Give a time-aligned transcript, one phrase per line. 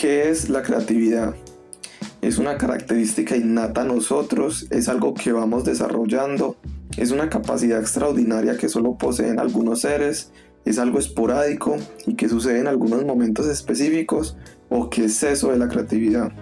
[0.00, 1.34] ¿Qué es la creatividad?
[2.22, 6.56] Es una característica innata a nosotros, es algo que vamos desarrollando,
[6.96, 10.32] es una capacidad extraordinaria que solo poseen algunos seres,
[10.64, 11.76] es algo esporádico
[12.06, 14.38] y que sucede en algunos momentos específicos
[14.70, 16.32] o que es eso de la creatividad.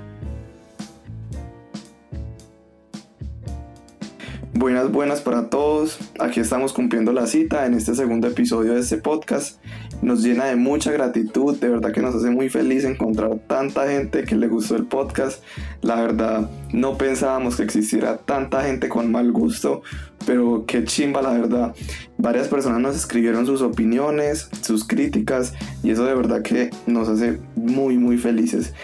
[4.54, 5.98] Buenas, buenas para todos.
[6.20, 9.58] Aquí estamos cumpliendo la cita en este segundo episodio de este podcast.
[10.02, 14.24] Nos llena de mucha gratitud, de verdad que nos hace muy feliz encontrar tanta gente
[14.24, 15.42] que le gustó el podcast.
[15.82, 19.82] La verdad, no pensábamos que existiera tanta gente con mal gusto,
[20.26, 21.74] pero qué chimba la verdad.
[22.16, 27.40] Varias personas nos escribieron sus opiniones, sus críticas y eso de verdad que nos hace
[27.56, 28.74] muy muy felices.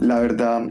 [0.00, 0.68] La verdad,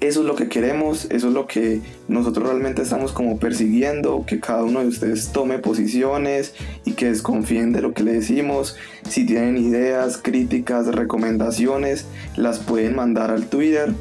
[0.00, 4.40] eso es lo que queremos, eso es lo que nosotros realmente estamos como persiguiendo, que
[4.40, 8.76] cada uno de ustedes tome posiciones y que desconfíen de lo que le decimos.
[9.08, 13.92] Si tienen ideas, críticas, recomendaciones, las pueden mandar al Twitter.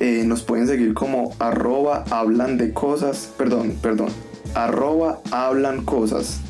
[0.00, 4.08] Eh, nos pueden seguir como arroba hablan de cosas, perdón, perdón,
[4.54, 6.40] arroba hablan cosas.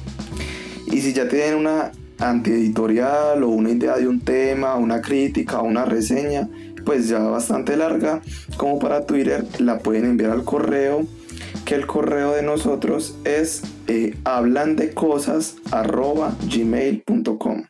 [0.86, 5.84] Y si ya tienen una antieditorial o una idea de un tema, una crítica una
[5.84, 6.48] reseña,
[6.86, 8.22] pues ya bastante larga
[8.56, 11.04] como para Twitter, la pueden enviar al correo,
[11.64, 17.66] que el correo de nosotros es eh, hablan de cosas gmail.com.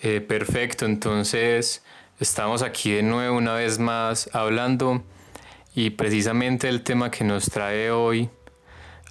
[0.00, 1.82] Eh, perfecto, entonces
[2.20, 5.02] estamos aquí de nuevo una vez más hablando
[5.74, 8.28] y precisamente el tema que nos trae hoy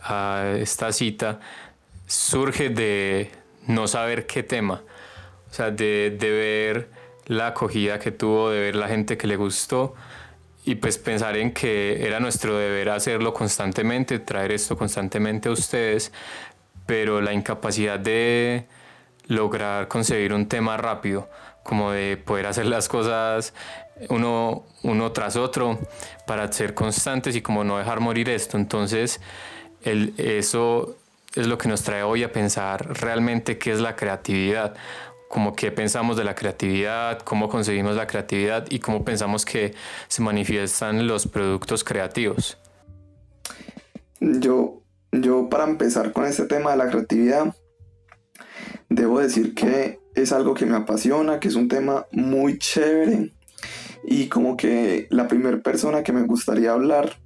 [0.03, 1.39] a esta cita
[2.05, 3.31] surge de
[3.66, 4.83] no saber qué tema.
[5.49, 6.89] O sea, de, de ver
[7.25, 9.95] la acogida que tuvo, de ver la gente que le gustó
[10.67, 16.11] y pues pensar en que era nuestro deber hacerlo constantemente, traer esto constantemente a ustedes,
[16.85, 18.65] pero la incapacidad de
[19.27, 21.29] lograr conseguir un tema rápido,
[21.63, 23.53] como de poder hacer las cosas
[24.09, 25.79] uno, uno tras otro
[26.25, 28.57] para ser constantes y como no dejar morir esto.
[28.57, 29.21] Entonces,
[29.83, 30.97] el, eso
[31.33, 34.75] es lo que nos trae hoy a pensar realmente qué es la creatividad
[35.27, 39.73] como qué pensamos de la creatividad, cómo conseguimos la creatividad y cómo pensamos que
[40.08, 42.58] se manifiestan los productos creativos.
[44.20, 47.55] Yo, yo para empezar con este tema de la creatividad,
[48.89, 53.33] debo decir que es algo que me apasiona, que es un tema muy chévere
[54.04, 57.17] y como que la primera persona que me gustaría hablar,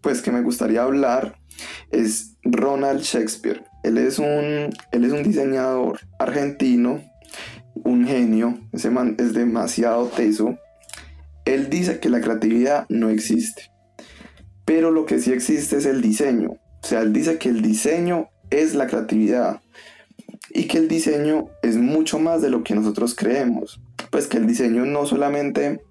[0.00, 1.38] pues que me gustaría hablar
[1.90, 3.64] es Ronald Shakespeare.
[3.84, 7.02] Él es un, él es un diseñador argentino
[7.84, 10.58] un genio, ese man es demasiado teso.
[11.44, 13.70] Él dice que la creatividad no existe,
[14.64, 16.52] pero lo que sí existe es el diseño.
[16.52, 19.60] O sea, él dice que el diseño es la creatividad
[20.50, 23.80] y que el diseño es mucho más de lo que nosotros creemos.
[24.10, 25.82] Pues que el diseño no solamente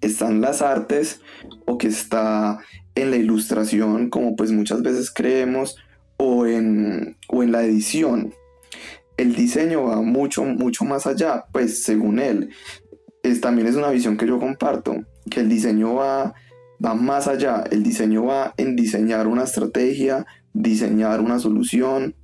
[0.00, 1.20] está en las artes
[1.66, 2.60] o que está
[2.94, 5.76] en la ilustración, como pues muchas veces creemos,
[6.16, 8.32] o en, o en la edición
[9.22, 12.50] el diseño va mucho, mucho más allá, pues según él.
[13.22, 14.96] Es, también es una visión que yo comparto,
[15.30, 16.34] que el diseño va,
[16.84, 22.16] va más allá, el diseño va en diseñar una estrategia, diseñar una solución.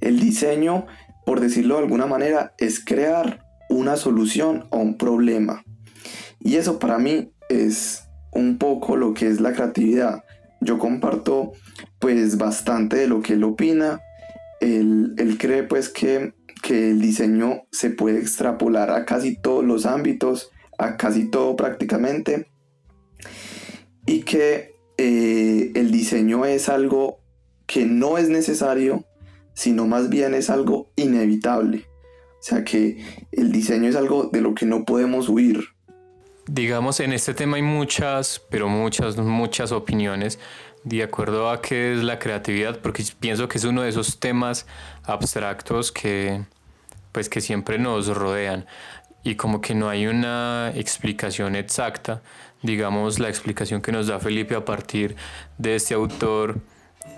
[0.00, 0.86] El diseño,
[1.26, 5.64] por decirlo de alguna manera, es crear una solución a un problema.
[6.40, 10.24] Y eso para mí es un poco lo que es la creatividad.
[10.62, 11.52] Yo comparto
[11.98, 14.00] pues bastante de lo que él opina,
[14.60, 16.34] él, cree pues que,
[16.68, 22.48] el diseño se puede extrapolar a casi todos los ámbitos, a casi todo prácticamente,
[24.06, 27.18] y que eh, el diseño es algo
[27.66, 29.04] que no es necesario,
[29.54, 31.86] sino más bien es algo inevitable.
[32.40, 35.60] O sea que el diseño es algo de lo que no podemos huir.
[36.46, 40.38] Digamos, en este tema hay muchas, pero muchas, muchas opiniones
[40.84, 44.66] de acuerdo a qué es la creatividad, porque pienso que es uno de esos temas
[45.04, 46.42] abstractos que,
[47.12, 48.66] pues, que siempre nos rodean
[49.22, 52.22] y como que no hay una explicación exacta.
[52.62, 55.16] Digamos, la explicación que nos da Felipe a partir
[55.58, 56.60] de este autor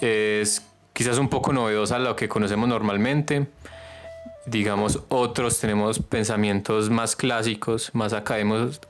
[0.00, 3.46] es quizás un poco novedosa a lo que conocemos normalmente.
[4.46, 8.80] Digamos, otros tenemos pensamientos más clásicos, más académicos,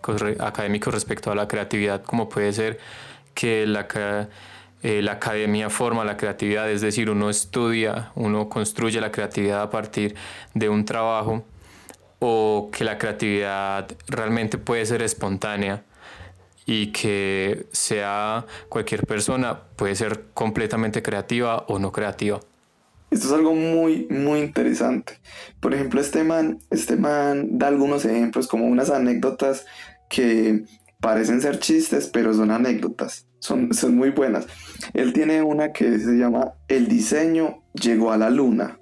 [0.41, 2.79] académicos respecto a la creatividad, como puede ser
[3.35, 3.87] que la
[4.83, 9.71] eh, la academia forma la creatividad, es decir, uno estudia, uno construye la creatividad a
[9.71, 10.15] partir
[10.55, 11.45] de un trabajo
[12.19, 15.85] o que la creatividad realmente puede ser espontánea
[16.67, 22.41] y que sea cualquier persona puede ser completamente creativa o no creativa.
[23.11, 25.19] Esto es algo muy, muy interesante.
[25.61, 29.67] Por ejemplo, este man, este man da algunos ejemplos como unas anécdotas
[30.09, 30.65] que
[31.01, 33.27] parecen ser chistes, pero son anécdotas.
[33.43, 34.47] Son, son muy buenas.
[34.95, 38.79] Él tiene una que se llama El diseño llegó a la luna.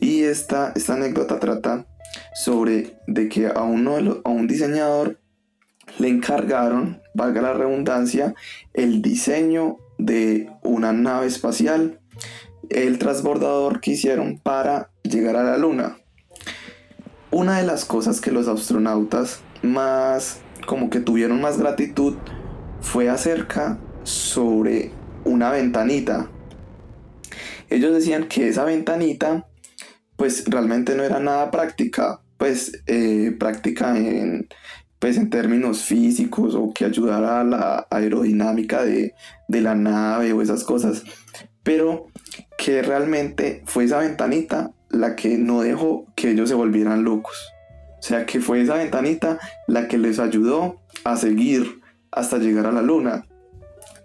[0.00, 1.86] Y esta, esta anécdota trata
[2.34, 5.20] sobre de que a, uno a un diseñador
[5.98, 8.34] le encargaron, valga la redundancia,
[8.72, 12.00] el diseño de una nave espacial,
[12.70, 15.98] el transbordador que hicieron para llegar a la luna.
[17.30, 22.16] Una de las cosas que los astronautas más, como que tuvieron más gratitud,
[22.80, 24.90] fue acerca sobre
[25.24, 26.28] una ventanita.
[27.68, 29.46] Ellos decían que esa ventanita,
[30.16, 34.48] pues realmente no era nada práctica, pues eh, práctica en,
[34.98, 39.14] pues en términos físicos o que ayudara a la aerodinámica de,
[39.48, 41.04] de la nave o esas cosas,
[41.62, 42.08] pero
[42.58, 47.36] que realmente fue esa ventanita la que no dejó que ellos se volvieran locos.
[47.98, 51.79] O sea que fue esa ventanita la que les ayudó a seguir
[52.12, 53.26] hasta llegar a la luna.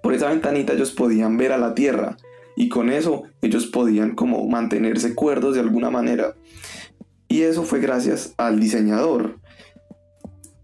[0.01, 2.17] Por esa ventanita ellos podían ver a la Tierra
[2.55, 6.35] y con eso ellos podían como mantenerse cuerdos de alguna manera.
[7.27, 9.39] Y eso fue gracias al diseñador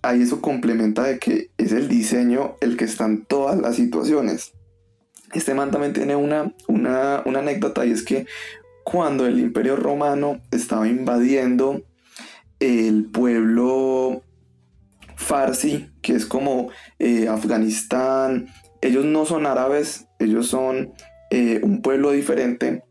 [0.02, 4.54] ahí eso complementa de que es el diseño el que está en todas las situaciones.
[5.34, 8.26] Este man también tiene una, una, anécdota y es que
[8.84, 11.84] cuando el imperio romano estaba invadiendo
[12.60, 14.24] el pueblo
[15.32, 18.48] farsi, que es como eh, Afganistán,
[18.82, 20.92] ellos no son árabes, ellos son
[21.30, 22.84] eh, un pueblo diferente.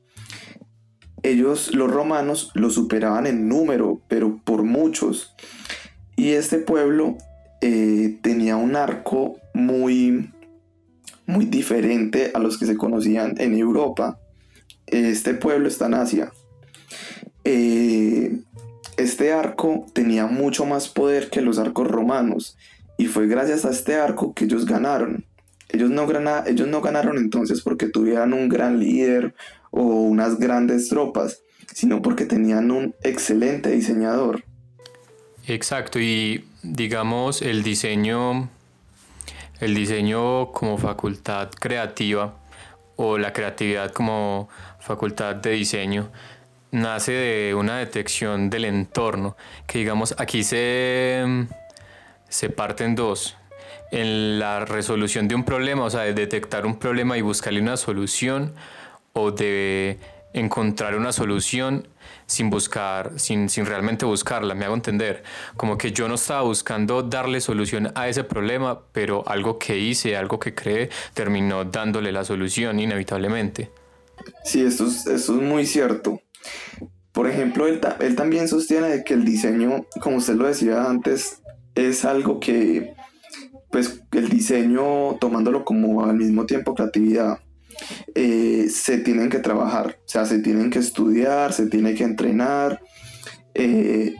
[1.22, 5.34] Ellos, los romanos, lo superaban en número, pero por muchos.
[6.16, 7.18] Y este pueblo
[7.60, 10.32] eh, tenía un arco muy,
[11.26, 14.18] muy diferente a los que se conocían en Europa.
[14.86, 16.32] Este pueblo está en Asia.
[18.96, 22.56] Este arco tenía mucho más poder que los arcos romanos
[22.98, 25.24] y fue gracias a este arco que ellos ganaron.
[25.72, 26.06] Ellos no,
[26.82, 29.34] ganaron entonces porque tuvieran un gran líder
[29.70, 31.42] o unas grandes tropas,
[31.72, 34.44] sino porque tenían un excelente diseñador.
[35.46, 38.50] Exacto, y digamos el diseño,
[39.60, 42.36] el diseño como facultad creativa
[42.96, 44.48] o la creatividad como
[44.80, 46.10] facultad de diseño
[46.70, 49.36] nace de una detección del entorno,
[49.66, 51.24] que digamos aquí se,
[52.28, 53.36] se parte en dos.
[53.92, 57.76] En la resolución de un problema, o sea, de detectar un problema y buscarle una
[57.76, 58.54] solución,
[59.12, 59.98] o de
[60.32, 61.88] encontrar una solución
[62.26, 65.24] sin buscar, sin, sin realmente buscarla, me hago entender.
[65.56, 70.16] Como que yo no estaba buscando darle solución a ese problema, pero algo que hice,
[70.16, 73.70] algo que creé, terminó dándole la solución inevitablemente.
[74.44, 76.20] Sí, esto es, esto es muy cierto.
[77.12, 77.80] Por ejemplo, él,
[78.16, 81.42] también sostiene de que el diseño, como usted lo decía antes,
[81.74, 82.94] es algo que,
[83.70, 87.40] pues el diseño, tomándolo como al mismo tiempo creatividad,
[88.14, 92.80] eh, se tienen que trabajar, o sea, se tienen que estudiar, se tiene que entrenar.
[93.54, 94.14] Eh,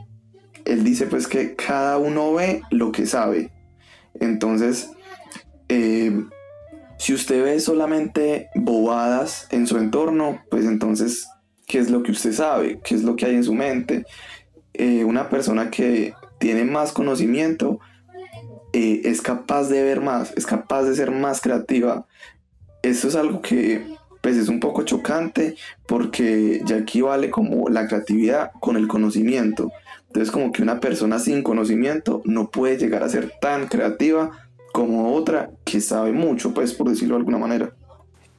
[0.65, 3.51] él dice pues que cada uno ve lo que sabe.
[4.15, 4.91] Entonces,
[5.69, 6.25] eh,
[6.99, 11.27] si usted ve solamente bobadas en su entorno, pues entonces,
[11.71, 12.81] ¿qué es lo que usted sabe?
[12.83, 14.05] ¿Qué es lo que hay en su mente?
[15.05, 17.81] una persona que tiene más conocimiento
[18.73, 22.07] es capaz de ver más, es capaz de ser más creativa,
[22.83, 23.85] esto es algo que
[24.23, 25.57] pues es un poco chocante
[25.87, 29.71] porque ya aquí como la creatividad con el conocimiento.
[30.07, 34.31] Entonces como que una persona sin conocimiento no puede llegar a ser tan creativa
[34.73, 37.73] como otra que sabe mucho, pues por decirlo de alguna manera.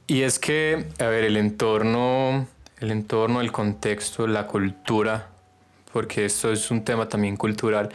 [0.08, 2.48] Y es que, a ver, el entorno,
[2.82, 5.28] el entorno, el contexto, la cultura,
[5.92, 7.88] porque esto es un tema también cultural,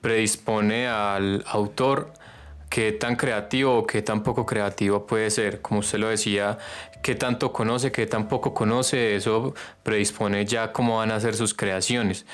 [0.00, 2.12] predispone al autor
[2.68, 5.60] qué tan creativo o qué tan poco creativo puede ser.
[5.60, 6.58] Como usted lo decía,
[7.02, 11.54] qué tanto conoce, qué tan poco conoce, eso predispone ya cómo van a ser sus
[11.54, 12.26] creaciones.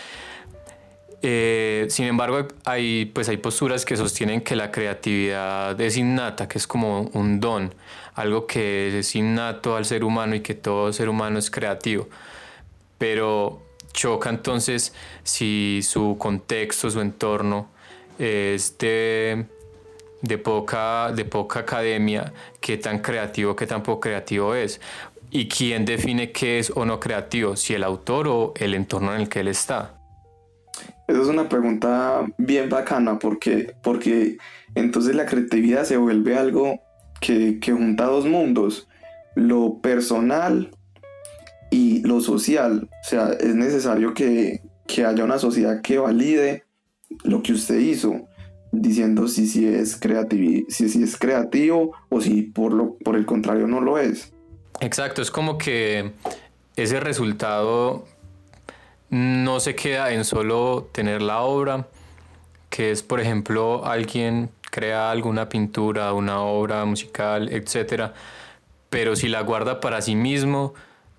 [1.24, 6.58] Eh, sin embargo, hay, pues hay posturas que sostienen que la creatividad es innata, que
[6.58, 7.72] es como un don,
[8.14, 12.08] algo que es innato al ser humano y que todo ser humano es creativo.
[12.98, 17.68] Pero choca entonces si su contexto, su entorno
[18.18, 19.46] es de
[20.22, 24.80] de poca, de poca academia, qué tan creativo, qué tan poco creativo es.
[25.30, 27.56] ¿Y quién define qué es o no creativo?
[27.56, 29.94] ¿Si el autor o el entorno en el que él está?
[31.08, 34.38] Esa es una pregunta bien bacana porque, porque
[34.74, 36.80] entonces la creatividad se vuelve algo
[37.22, 38.88] que, que junta dos mundos,
[39.34, 40.70] lo personal
[41.70, 42.90] y lo social.
[42.90, 44.60] O sea, es necesario que,
[44.98, 46.64] haya una sociedad que valide
[47.24, 48.28] lo que usted hizo,
[48.72, 53.24] diciendo si, si, es, creativo, si, si es creativo o si por, lo, por el
[53.24, 54.34] contrario no lo es.
[54.80, 56.12] Exacto, es como que
[56.76, 58.04] ese resultado
[59.08, 61.88] no se queda en solo tener la obra,
[62.68, 68.14] que es por ejemplo alguien crea alguna pintura, una obra musical, etcétera,
[68.88, 70.72] pero si la guarda para sí mismo,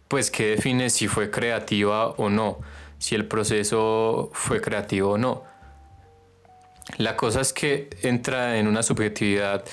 [0.08, 2.58] pues que define si fue creativa o no,
[2.98, 5.44] si el proceso fue creativo o no.
[6.98, 9.64] La cosa es que entra en una subjetividad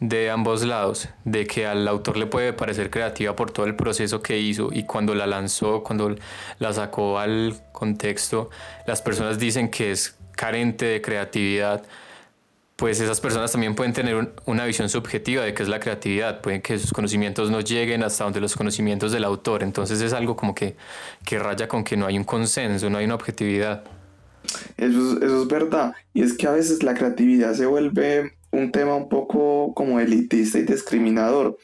[0.00, 4.22] de ambos lados, de que al autor le puede parecer creativa por todo el proceso
[4.22, 6.14] que hizo y cuando la lanzó, cuando
[6.58, 8.50] la sacó al contexto,
[8.86, 11.84] las personas dicen que es carente de creatividad,
[12.80, 16.62] pues esas personas también pueden tener una visión subjetiva de qué es la creatividad, pueden
[16.62, 20.54] que sus conocimientos no lleguen hasta donde los conocimientos del autor, entonces es algo como
[20.54, 20.76] que,
[21.26, 23.84] que raya con que no hay un consenso, no hay una objetividad.
[24.78, 28.72] Eso es, eso es verdad, y es que a veces la creatividad se vuelve un
[28.72, 31.58] tema un poco como elitista y discriminador,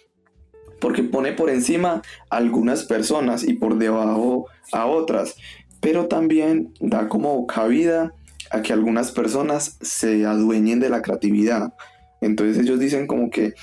[0.82, 5.35] porque pone por encima a algunas personas y por debajo a otras,
[5.80, 8.12] pero también da como cabida
[8.50, 11.73] a que algunas personas se adueñen de la creatividad.
[12.21, 13.55] Entonces ellos dicen como que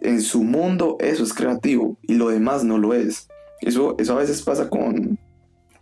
[0.00, 3.28] en su mundo eso es creativo y lo demás no lo es.
[3.60, 5.18] Eso, eso a veces pasa con,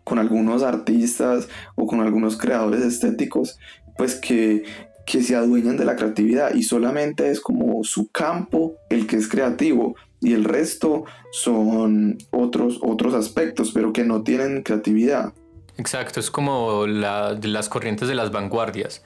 [0.05, 3.59] con algunos artistas o con algunos creadores estéticos,
[3.97, 4.65] pues que,
[5.07, 9.29] que se adueñan de la creatividad y solamente es como su campo el que es
[9.29, 15.35] creativo y el resto son otros, otros aspectos, pero que no tienen creatividad.
[15.79, 19.03] Exacto, es como la, las corrientes de las vanguardias,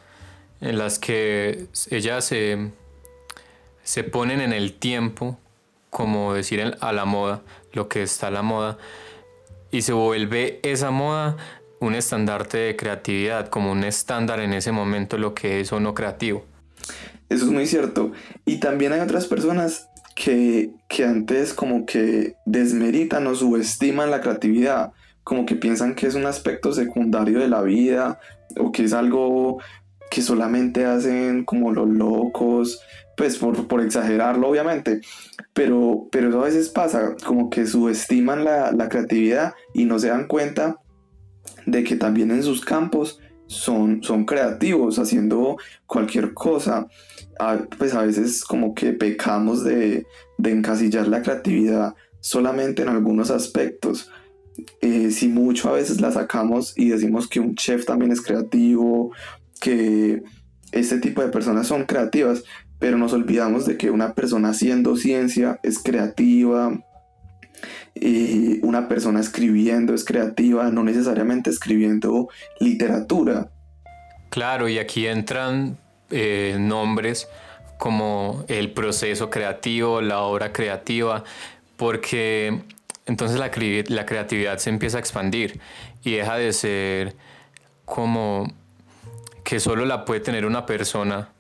[0.61, 2.71] en las que ellas se,
[3.83, 5.39] se ponen en el tiempo,
[5.91, 8.79] como decir a la moda, lo que está a la moda,
[9.73, 11.37] y se vuelve esa moda
[11.81, 15.95] un estandarte de creatividad, como un estándar en ese momento lo que es o no
[15.95, 16.45] creativo.
[17.29, 18.13] Eso es muy cierto.
[18.45, 24.93] Y también hay otras personas que, que antes como que desmeritan o subestiman la creatividad
[25.31, 28.19] como que piensan que es un aspecto secundario de la vida
[28.59, 29.63] o que es algo
[30.11, 32.81] que solamente hacen como los locos,
[33.17, 35.03] pues por, exagerarlo obviamente,
[35.55, 40.09] pero, pero eso a veces pasa, como que subestiman la, la creatividad y no se
[40.09, 40.81] dan cuenta
[41.65, 46.89] de que también en sus campos son, son creativos haciendo cualquier cosa.
[47.79, 50.09] pues a veces como que pecamos de,
[50.39, 54.11] de encasillar la creatividad solamente en algunos aspectos
[54.81, 59.13] eh, si mucho a veces la sacamos y decimos que un chef también es creativo,
[59.61, 60.23] que
[60.73, 62.45] este tipo de personas son creativas,
[62.79, 66.79] pero nos olvidamos de que una persona haciendo ciencia es creativa,
[67.95, 73.51] y una persona escribiendo es creativa, no necesariamente escribiendo literatura.
[74.31, 75.77] Claro, y aquí entran
[76.11, 77.29] eh, nombres
[77.79, 81.25] como el proceso creativo, la obra creativa,
[81.77, 82.63] porque
[83.11, 85.59] entonces la, creatividad se empieza a expandir
[86.05, 87.17] y deja de ser
[87.85, 88.47] como
[89.43, 91.31] que solo la puede tener una persona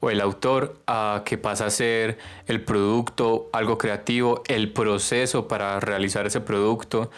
[0.00, 2.18] o el autor a que pasa a ser
[2.48, 7.12] el producto, algo creativo, el proceso para realizar ese producto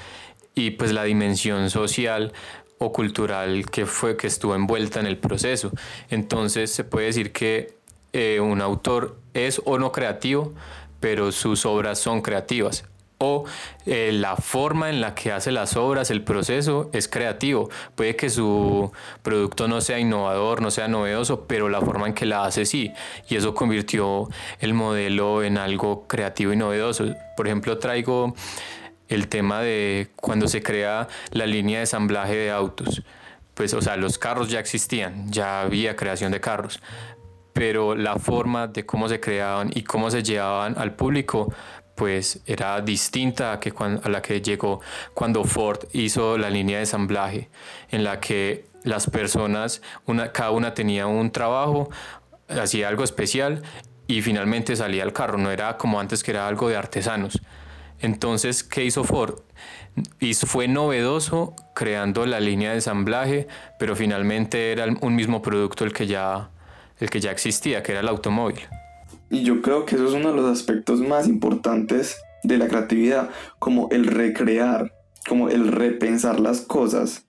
[0.54, 2.34] y pues la dimensión social
[2.76, 5.70] o cultural que fue que estuvo envuelta en el proceso.
[6.10, 7.78] Entonces se puede decir que
[8.12, 10.52] eh, un autor es o no creativo,
[11.00, 12.84] pero sus obras son creativas
[13.18, 13.44] o
[13.87, 17.70] eh, la forma en la que hace las obras, el proceso es creativo.
[17.94, 18.92] Puede que su
[19.23, 22.92] producto no sea innovador, no sea novedoso, pero la forma en que la hace sí.
[23.28, 24.28] Y eso convirtió
[24.61, 27.06] el modelo en algo creativo y novedoso.
[27.37, 28.35] Por ejemplo, traigo
[29.08, 33.02] el tema de cuando se crea la línea de ensamblaje de autos.
[33.54, 36.82] Pues, o sea, los carros ya existían, ya había creación de carros,
[37.54, 41.50] pero la forma de cómo se creaban y cómo se llevaban al público
[41.96, 44.80] pues era distinta a, la que llegó
[45.14, 47.48] cuando Ford hizo la línea de ensamblaje,
[47.90, 49.82] en la que las personas,
[50.32, 51.90] cada una tenía un trabajo,
[52.48, 53.62] hacía algo especial
[54.06, 57.40] y finalmente salía al carro, no era como antes que era algo de artesanos.
[58.00, 59.40] Entonces, ¿qué hizo Ford?
[60.20, 63.48] Y fue novedoso creando la línea de ensamblaje,
[63.78, 65.94] pero finalmente era un mismo producto el
[66.98, 68.60] el que ya existía, que era el automóvil.
[69.30, 73.30] Y yo creo que eso es uno de los aspectos más importantes de la creatividad,
[73.59, 74.92] como el recrear,
[75.28, 77.26] como el repensar las cosas,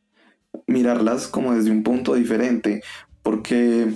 [0.68, 2.84] mirarlas como desde un punto diferente,
[3.24, 3.88] porque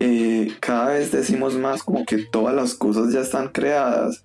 [0.00, 4.24] eh, cada vez decimos más como que todas las cosas ya están creadas,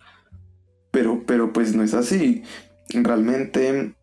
[0.89, 2.43] pero, pero pues no es así.
[2.89, 3.93] Realmente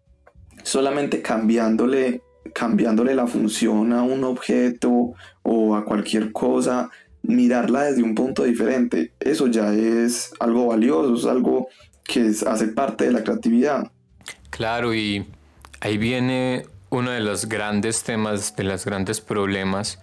[0.63, 2.23] solamente cambiándole,
[2.55, 6.91] cambiándole la función a un objeto o a cualquier cosa,
[7.29, 11.69] mirarla desde un punto diferente, eso ya es algo valioso, es algo
[12.05, 13.93] que hace parte de la creatividad.
[14.51, 15.27] Claro, y
[15.81, 20.01] ahí viene uno de los grandes temas, de los grandes problemas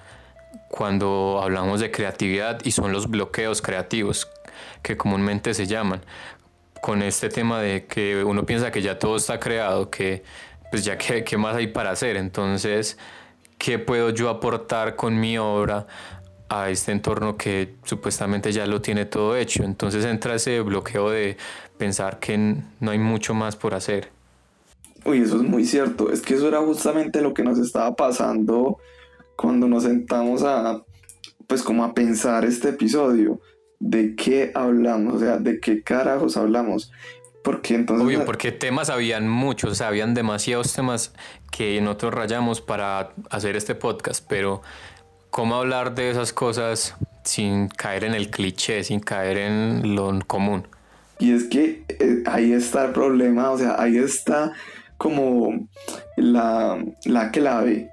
[0.69, 4.29] cuando hablamos de creatividad y son los bloqueos creativos
[4.83, 6.01] que comúnmente se llaman.
[6.81, 10.23] Con este tema de que uno piensa que ya todo está creado, que
[10.69, 12.99] pues ya qué, qué más hay para hacer, entonces,
[13.57, 15.87] ¿qué puedo yo aportar con mi obra
[16.49, 19.63] a este entorno que supuestamente ya lo tiene todo hecho?
[19.63, 21.37] Entonces entra ese bloqueo de
[21.77, 22.37] pensar que
[22.79, 24.09] no hay mucho más por hacer.
[25.05, 26.11] Uy, eso es muy cierto.
[26.11, 28.79] Es que eso era justamente lo que nos estaba pasando
[29.35, 30.81] cuando nos sentamos a,
[31.47, 33.39] pues como a pensar este episodio.
[33.79, 35.15] ¿De qué hablamos?
[35.15, 36.91] O sea, ¿de qué carajos hablamos?
[37.43, 38.03] Porque entonces...
[38.03, 41.13] Obvio, porque temas habían muchos, habían demasiados temas
[41.51, 44.63] que nosotros rayamos para hacer este podcast, pero
[45.35, 50.65] ¿cómo hablar de esas cosas sin caer en el cliché, sin caer en lo común?
[51.19, 54.53] Y es que eh, ahí está el problema, o sea, ahí está
[54.97, 55.67] como
[56.15, 56.79] la,
[57.33, 57.89] clave,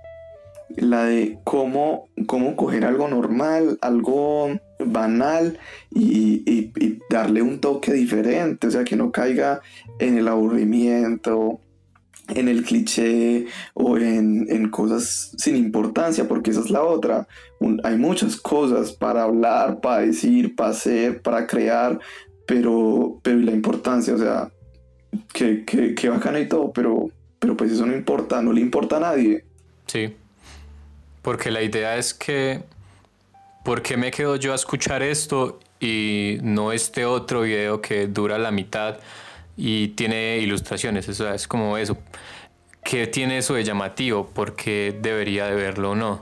[0.77, 5.59] la de cómo, cómo coger algo normal, algo banal
[5.91, 6.71] y,
[7.11, 9.63] darle un toque diferente, o sea, que no caiga
[9.99, 11.59] en el aburrimiento,
[12.29, 17.27] en el cliché o en, cosas sin importancia, porque esa es la otra.
[17.85, 21.99] hay muchas cosas para hablar, para decir, para hacer, para crear,
[22.47, 24.51] pero, pero la importancia, o sea,
[25.33, 28.97] que, que, que bacana y todo, pero, pero pues eso no importa, no le importa
[28.97, 29.45] a nadie.
[29.87, 30.15] Sí,
[31.23, 32.63] porque la idea es que,
[33.65, 38.39] ¿por qué me quedo yo a escuchar esto y no este otro video que dura
[38.39, 38.99] la mitad
[39.57, 41.09] y tiene ilustraciones?
[41.09, 41.99] Eso es como eso.
[42.85, 44.27] ¿Qué tiene eso de llamativo?
[44.27, 46.21] ¿Por qué debería de verlo o no?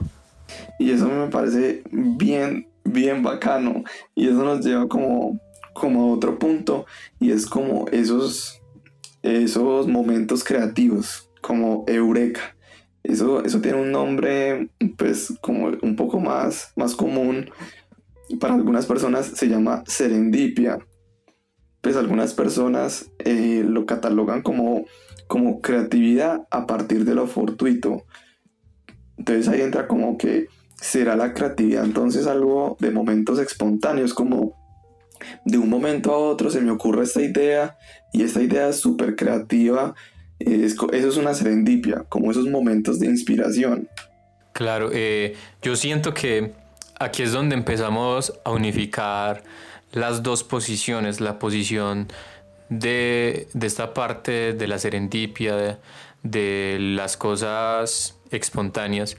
[0.79, 3.83] Y eso me parece bien, bien bacano.
[4.15, 5.39] Y eso nos lleva como,
[5.73, 6.85] como a otro punto.
[7.19, 8.61] Y es como esos
[9.23, 12.55] esos momentos creativos, como Eureka.
[13.03, 17.49] Eso, eso tiene un nombre, pues, como un poco más, más común.
[18.39, 20.79] Para algunas personas se llama serendipia.
[21.81, 24.85] Pues algunas personas eh, lo catalogan como,
[25.27, 28.05] como creatividad a partir de lo fortuito.
[29.17, 30.47] Entonces ahí entra como que
[30.79, 34.55] será la creatividad entonces algo de momentos espontáneos, como
[35.45, 37.77] de un momento a otro se me ocurre esta idea
[38.11, 39.93] y esta idea es súper creativa.
[40.39, 43.87] eso es una serendipia, como esos momentos de inspiración.
[44.53, 46.53] Claro, eh, yo siento que
[46.99, 49.43] aquí es donde empezamos a unificar
[49.91, 52.07] las dos posiciones, la posición
[52.69, 55.77] de, esta parte de la serendipia, de,
[56.23, 59.17] de las cosas espontáneas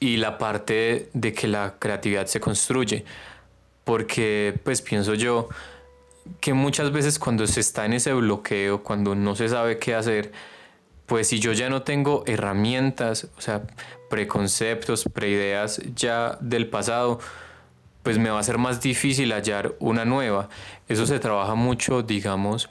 [0.00, 3.04] y la parte de que la creatividad se construye.
[3.84, 5.48] Porque pues pienso yo
[6.40, 10.32] que muchas veces cuando se está en ese bloqueo, cuando no se sabe qué hacer,
[11.06, 13.62] pues si yo ya no tengo herramientas, o sea,
[14.08, 17.18] preconceptos, preideas ya del pasado,
[18.02, 20.48] pues me va a ser más difícil hallar una nueva.
[20.88, 22.68] Eso se trabaja mucho, digamos,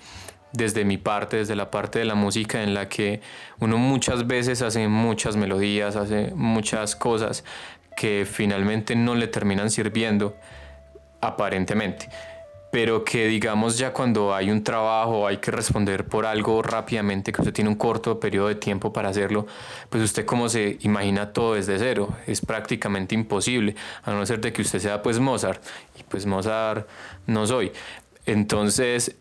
[0.51, 3.21] desde mi parte, desde la parte de la música en la que
[3.59, 7.43] uno muchas veces hace muchas melodías, hace muchas cosas
[7.95, 10.35] que finalmente no le terminan sirviendo
[11.21, 12.09] aparentemente.
[12.71, 17.41] Pero que digamos ya cuando hay un trabajo, hay que responder por algo rápidamente, que
[17.41, 19.45] usted tiene un corto periodo de tiempo para hacerlo,
[19.89, 24.53] pues usted como se imagina todo desde cero, es prácticamente imposible, a no ser de
[24.53, 25.61] que usted sea pues Mozart,
[25.99, 26.87] y pues Mozart
[27.27, 27.73] no soy.
[28.25, 29.15] Entonces,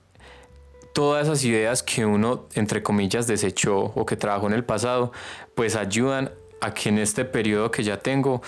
[0.92, 5.12] todas esas ideas que uno, entre comillas, desechó o que trabajó en el pasado,
[5.56, 8.42] pues ayudan a que en este periodo que ya tengo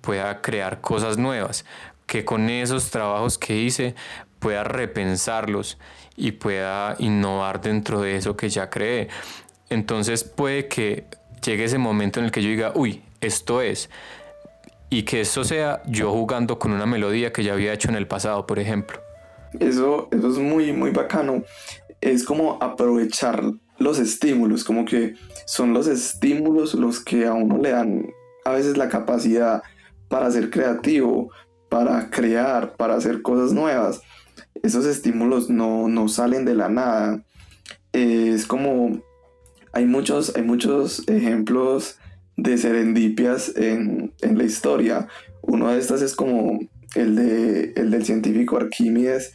[0.00, 1.64] pueda crear cosas nuevas
[2.08, 3.94] que con esos trabajos que hice
[4.38, 5.78] pueda repensarlos
[6.16, 9.08] y pueda innovar dentro de eso que ya creé.
[9.70, 11.04] Entonces puede que
[11.44, 13.90] llegue ese momento en el que yo diga, uy, esto es.
[14.90, 18.06] Y que esto sea yo jugando con una melodía que ya había hecho en el
[18.06, 19.00] pasado, por ejemplo.
[19.60, 21.42] Eso, eso es muy, muy bacano.
[22.00, 23.42] Es como aprovechar
[23.78, 25.14] los estímulos, como que
[25.46, 28.06] son los estímulos los que a uno le dan
[28.44, 29.62] a veces la capacidad
[30.08, 31.30] para ser creativo,
[31.68, 34.00] para crear, para hacer cosas nuevas.
[34.62, 37.22] Esos estímulos no, salen de la nada.
[37.92, 39.00] Es como,
[39.72, 41.98] hay muchos, hay muchos ejemplos
[42.36, 45.08] de serendipias en, la historia.
[45.42, 46.58] Uno de estas es como
[46.94, 49.34] el, de, el del científico Arquímedes.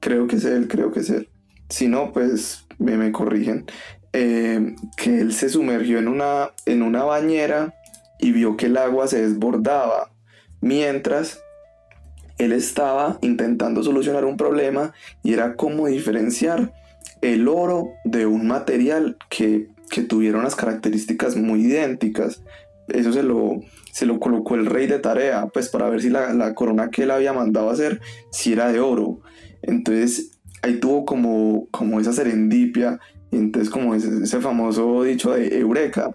[0.00, 1.28] Creo que es él, creo que es él.
[1.68, 3.66] Si no, pues me, me corrigen.
[4.12, 7.74] eh, que él se sumergió en una, en una bañera
[8.20, 10.12] y vio que el agua se desbordaba
[10.60, 11.40] mientras
[12.38, 14.92] él estaba intentando solucionar un problema
[15.22, 16.72] y era cómo diferenciar
[17.20, 22.42] el oro de un material que, que tuviera unas características muy idénticas.
[22.88, 23.60] Eso se lo,
[23.92, 27.10] se lo colocó el rey de tarea, pues para ver si la, corona que él
[27.10, 29.20] había mandado hacer, si era de oro.
[29.62, 32.98] Entonces ahí tuvo como, como esa serendipia,
[33.30, 36.14] y entonces como ese, ese famoso dicho de Eureka,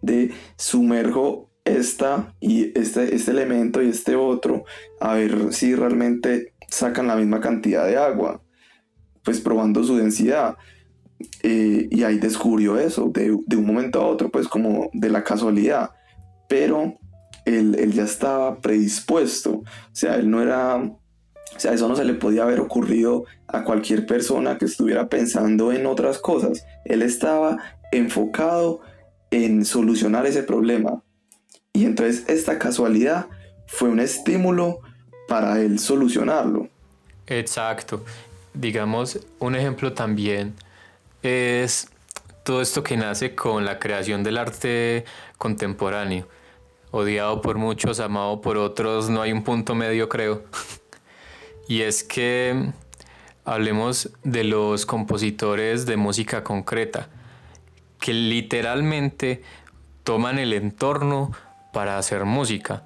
[0.00, 4.64] de sumerjo esta y este, este elemento y este otro,
[5.00, 8.42] a ver si realmente sacan la misma cantidad de agua,
[9.22, 10.56] pues probando su densidad.
[11.42, 15.90] Eh, y ahí descubrió eso, de, un momento a otro, pues como de la casualidad.
[16.48, 16.98] Pero
[17.44, 21.00] él, él, ya estaba predispuesto, o sea, él no era, o
[21.56, 25.86] sea, eso no se le podía haber ocurrido a cualquier persona que estuviera pensando en
[25.86, 26.66] otras cosas.
[26.84, 27.58] Él estaba
[27.92, 28.80] enfocado
[29.30, 31.02] en solucionar ese problema.
[31.76, 33.26] Y entonces esta casualidad
[33.66, 34.80] fue un estímulo
[35.26, 36.68] para él solucionarlo.
[37.26, 38.04] Exacto.
[38.54, 40.54] Digamos, un ejemplo también
[41.24, 41.88] es
[42.44, 45.04] todo esto que nace con la creación del arte
[45.36, 46.28] contemporáneo.
[46.92, 50.44] Odiado por muchos, amado por otros, no hay un punto medio creo.
[51.68, 52.70] y es que
[53.44, 57.08] hablemos de los compositores de música concreta,
[57.98, 59.42] que literalmente
[60.04, 61.32] toman el entorno
[61.74, 62.84] para hacer música.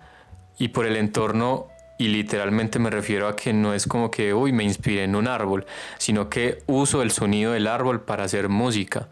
[0.58, 4.50] Y por el entorno, y literalmente me refiero a que no es como que, uy,
[4.50, 5.66] me inspiré en un árbol,
[5.98, 9.06] sino que uso el sonido del árbol para hacer música.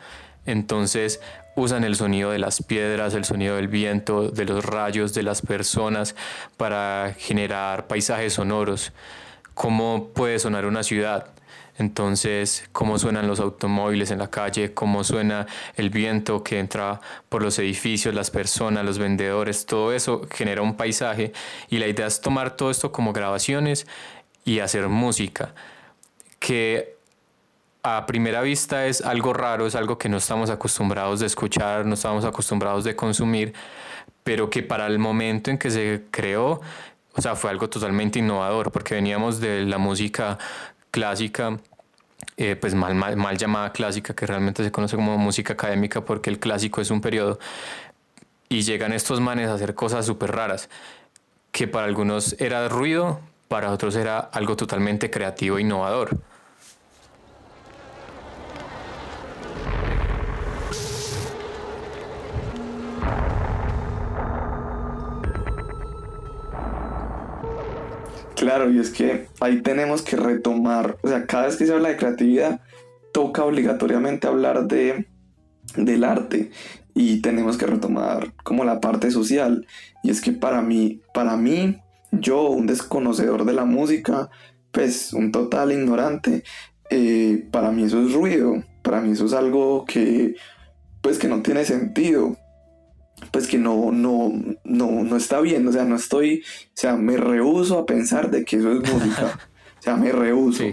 [0.46, 1.20] Entonces
[1.56, 5.42] usan el sonido de las piedras, el sonido del viento, de los rayos, de las
[5.42, 6.16] personas
[6.56, 8.92] para generar paisajes sonoros.
[9.54, 11.28] ¿Cómo puede sonar una ciudad?
[11.78, 17.42] Entonces, cómo suenan los automóviles en la calle, cómo suena el viento que entra por
[17.42, 21.32] los edificios, las personas, los vendedores, todo eso genera un paisaje
[21.68, 23.86] y la idea es tomar todo esto como grabaciones
[24.44, 25.54] y hacer música,
[26.38, 26.96] que
[27.82, 31.94] a primera vista es algo raro, es algo que no estamos acostumbrados de escuchar, no
[31.94, 33.52] estamos acostumbrados de consumir,
[34.24, 36.60] pero que para el momento en que se creó,
[37.14, 40.38] o sea, fue algo totalmente innovador, porque veníamos de la música
[40.96, 41.59] clásica,
[42.38, 46.38] eh, pues mal, mal, llamada clásica, que realmente se conoce como música académica porque el
[46.38, 47.38] clásico es un periodo,
[48.48, 50.70] y llegan estos manes a hacer cosas súper raras,
[51.52, 56.16] que para algunos era ruido, para otros era algo totalmente creativo e innovador.
[68.37, 71.88] Claro, y es que ahí tenemos que retomar, o sea, cada vez que se habla
[71.88, 72.61] de creatividad,
[73.12, 75.07] toca obligatoriamente hablar de,
[75.75, 76.51] del arte
[76.94, 79.66] y tenemos que retomar como la parte social.
[80.03, 81.81] Y es que para mí, para mí,
[82.12, 84.29] yo, un desconocedor de la música,
[84.70, 86.44] pues un total ignorante,
[86.90, 90.37] eh, para mí eso es ruido, para mí eso es algo que,
[91.01, 92.37] pues que no tiene sentido
[93.31, 94.33] pues que no, no,
[94.64, 98.44] no, no está bien, o sea, no estoy, o sea, me rehuso a pensar de
[98.44, 99.38] que eso es música,
[99.79, 100.64] o sea, me rehuso.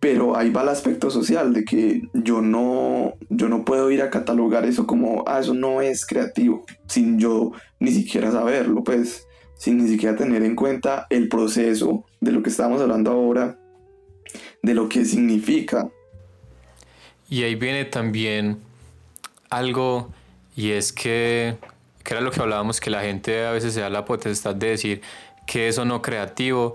[0.00, 4.10] Pero ahí va el aspecto social, de que yo no, yo no puedo ir a
[4.10, 9.78] catalogar eso como, ah, eso no es creativo, sin yo ni siquiera saberlo, pues, sin
[9.82, 13.58] ni siquiera tener en cuenta el proceso de lo que estamos hablando ahora,
[14.62, 15.88] de lo que significa.
[17.28, 18.58] Y ahí viene también
[19.50, 20.12] algo
[20.56, 21.56] y es que,
[22.02, 24.70] que era lo que hablábamos, que la gente a veces se da la potestad de
[24.70, 25.02] decir
[25.46, 26.74] que eso no creativo.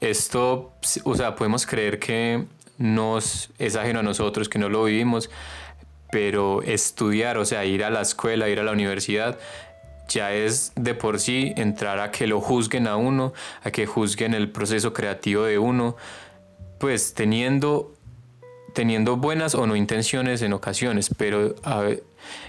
[0.00, 0.72] Esto,
[1.04, 2.44] o sea, podemos creer que
[2.76, 5.30] nos es ajeno a nosotros, que no lo vivimos,
[6.12, 9.38] pero estudiar, o sea, ir a la escuela, ir a la universidad,
[10.08, 13.32] ya es de por sí entrar a que lo juzguen a uno,
[13.64, 15.96] a que juzguen el proceso creativo de uno,
[16.78, 17.94] pues teniendo,
[18.74, 21.88] teniendo buenas o no intenciones en ocasiones, pero a,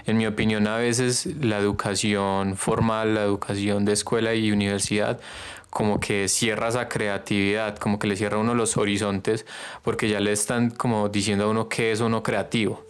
[0.06, 5.20] en mi opinión, a veces la educación formal, la educación de escuela y universidad,
[5.70, 9.46] como que cierra esa creatividad, como que le cierra uno los horizontes,
[9.82, 12.84] porque ya le están como diciendo a uno que es uno creativo.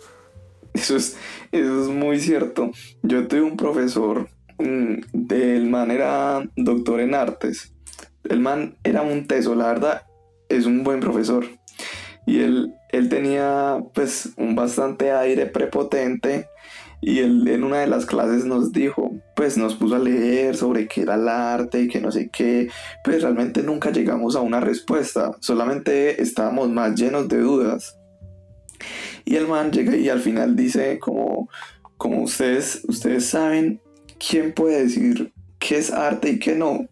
[0.74, 1.16] Eso es,
[1.50, 2.70] eso es muy cierto.
[3.02, 7.72] Yo tuve un profesor, mm, del man era doctor en artes.
[8.24, 10.02] El man era un teso, la verdad,
[10.48, 11.46] es un buen profesor.
[12.26, 16.46] Y él, él tenía pues un bastante aire prepotente
[17.00, 20.88] y él en una de las clases nos dijo, pues nos puso a leer sobre
[20.88, 22.70] qué era el arte y que no sé qué,
[23.04, 27.96] pues realmente nunca llegamos a una respuesta, solamente estábamos más llenos de dudas.
[29.24, 31.48] Y el man llega y al final dice como,
[31.96, 33.80] como ustedes, ustedes saben
[34.18, 36.88] quién puede decir qué es arte y qué no.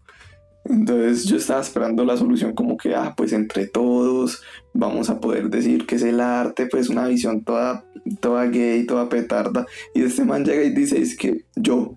[0.68, 4.42] Entonces yo estaba esperando la solución como que, ah, pues entre todos
[4.74, 7.85] vamos a poder decir que es el arte, pues una visión toda,
[8.20, 9.66] toda gay, toda petarda.
[9.94, 11.96] Y este man llega y dice, es que yo,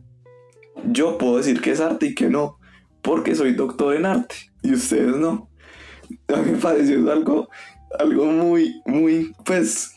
[0.86, 2.58] yo puedo decir que es arte y que no,
[3.02, 5.50] porque soy doctor en arte y ustedes no.
[6.28, 7.50] A mí me pareció algo,
[8.00, 9.92] algo muy, muy, pues,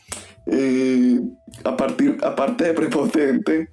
[0.45, 1.19] eh,
[1.63, 3.69] a partir, aparte de prepotente,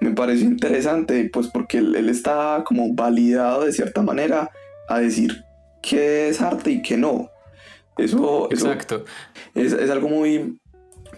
[0.00, 4.50] me pareció interesante, pues porque él, él está como validado de cierta manera
[4.88, 5.44] a decir
[5.82, 7.30] qué es arte y qué no.
[7.96, 9.04] Eso, Exacto.
[9.54, 10.60] es, es, algo muy,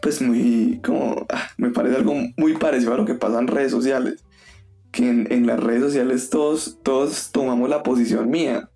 [0.00, 3.70] pues muy, como, ah, me parece algo muy parecido a lo que pasa en redes
[3.70, 4.24] sociales.
[4.90, 8.70] Que en, en las redes sociales todos, todos tomamos la posición mía.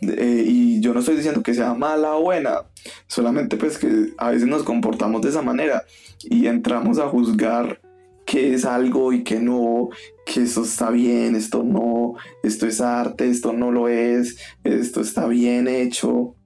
[0.00, 2.62] Eh, y yo no estoy diciendo que sea mala o buena,
[3.08, 5.84] solamente pues que a veces nos comportamos de esa manera
[6.22, 7.80] y entramos a juzgar
[8.24, 9.88] qué es algo y qué no,
[10.24, 15.26] que esto está bien, esto no, esto es arte, esto no lo es, esto está
[15.26, 16.36] bien hecho.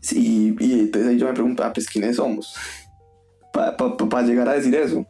[0.00, 2.54] Sí, y entonces yo me pregunto, ah, pues quiénes somos
[3.52, 5.06] para pa, pa, llegar a decir eso.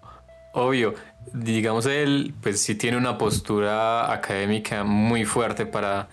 [0.53, 0.95] Obvio,
[1.33, 6.09] digamos él, pues sí tiene una postura académica muy fuerte para,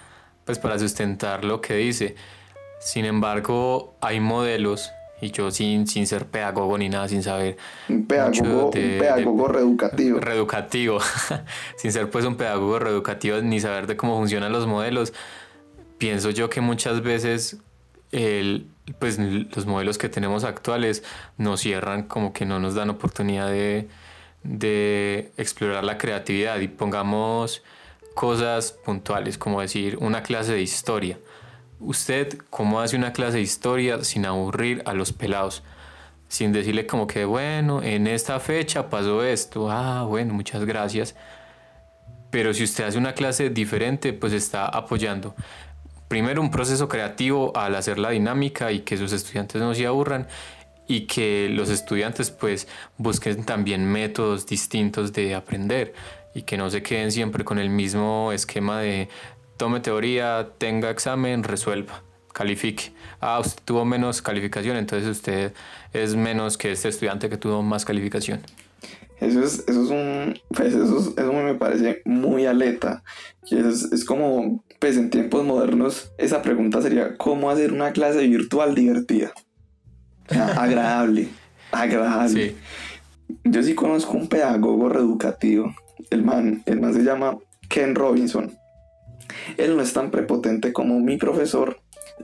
[0.46, 2.16] pues para sustentar lo que dice.
[2.80, 7.58] Sin embargo, hay modelos y yo sin, sin ser pedagogo ni nada, sin saber.
[7.90, 10.20] Un pedagogo, de, un pedagogo de, reeducativo.
[10.20, 11.00] Reeducativo.
[11.78, 15.13] sin ser pues un pedagogo reeducativo ni saber de cómo funcionan los modelos.
[15.98, 17.58] Pienso yo que muchas veces
[18.12, 18.67] el,
[19.00, 21.04] pues los modelos que tenemos actuales
[21.38, 23.88] nos cierran, como que no nos dan oportunidad de,
[24.43, 26.60] de explorar la creatividad.
[26.60, 27.63] Y pongamos
[28.13, 31.20] cosas puntuales, como decir una clase de historia.
[31.80, 35.63] Usted cómo hace una clase de historia sin aburrir a los pelados,
[36.28, 41.15] sin decirle como que, bueno, en esta fecha pasó esto, ah, bueno, muchas gracias.
[42.32, 45.36] Pero si usted hace una clase diferente, pues está apoyando
[46.08, 50.28] primero un proceso creativo al hacer la dinámica y que sus estudiantes no se aburran
[50.88, 52.67] y que los estudiantes pues
[52.98, 55.93] busquen también métodos distintos de aprender
[56.34, 59.10] y que no se queden siempre con el mismo esquema de
[59.58, 62.91] tome teoría, tenga examen, resuelva, califique.
[63.20, 65.54] Ah, usted tuvo menos calificación, entonces usted
[65.93, 68.41] es menos que este estudiante que tuvo más calificación.
[69.20, 71.13] Eso es, eso es un, pues eso,
[71.48, 73.04] me parece muy aleta.
[73.50, 78.28] Y es, es como, pues en tiempos modernos, esa pregunta sería, ¿cómo hacer una clase
[78.28, 79.32] virtual divertida?
[80.30, 81.30] agradable,
[81.72, 82.56] agradable.
[83.44, 85.74] Yo sí conozco un pedagogo reeducativo.
[86.10, 87.38] El man, el man se llama
[87.70, 88.58] Ken Robinson.
[89.58, 91.80] Él no es tan prepotente como mi profesor,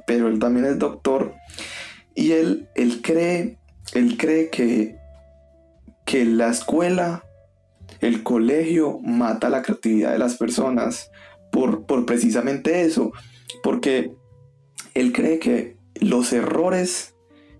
[0.06, 1.34] pero él también es doctor.
[2.16, 3.58] Y él, él cree,
[3.94, 4.98] él cree que,
[6.06, 7.24] que la escuela,
[8.04, 11.10] el colegio mata la creatividad de las personas
[11.52, 13.14] por, por precisamente eso.
[13.64, 14.14] Porque
[14.94, 17.16] él cree que los errores,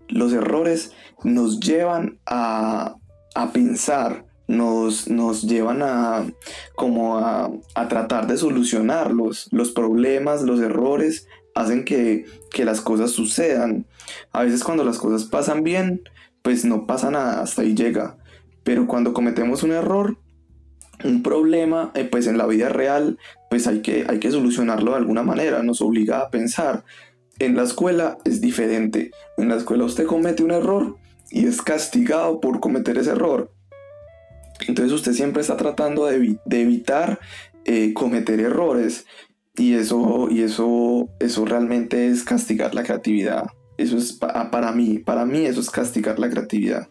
[0.10, 0.92] los errores
[1.24, 2.98] nos llevan a,
[3.36, 6.26] a pensar nos, nos llevan a
[6.76, 9.48] como a, a, tratar de solucionarlos.
[9.52, 13.86] Los problemas, los errores hacen que, que, las cosas sucedan.
[14.34, 16.02] A veces cuando las cosas pasan bien,
[16.42, 18.18] pues no pasa nada, hasta ahí llega.
[18.64, 20.18] Pero cuando cometemos un error,
[21.04, 23.18] un problema, eh, pues en la vida real,
[23.50, 26.84] pues hay que, hay que solucionarlo de alguna manera, nos obliga a pensar.
[27.40, 29.12] En la escuela es diferente.
[29.38, 30.98] En la escuela usted comete un error
[31.32, 33.52] y es castigado por cometer ese error
[34.68, 37.20] entonces usted siempre está tratando de, de evitar
[37.66, 39.06] eh, cometer errores
[39.56, 43.46] y eso, y eso, eso realmente es castigar la creatividad.
[43.78, 46.88] Eso es para mí, para mí eso es castigar la creatividad.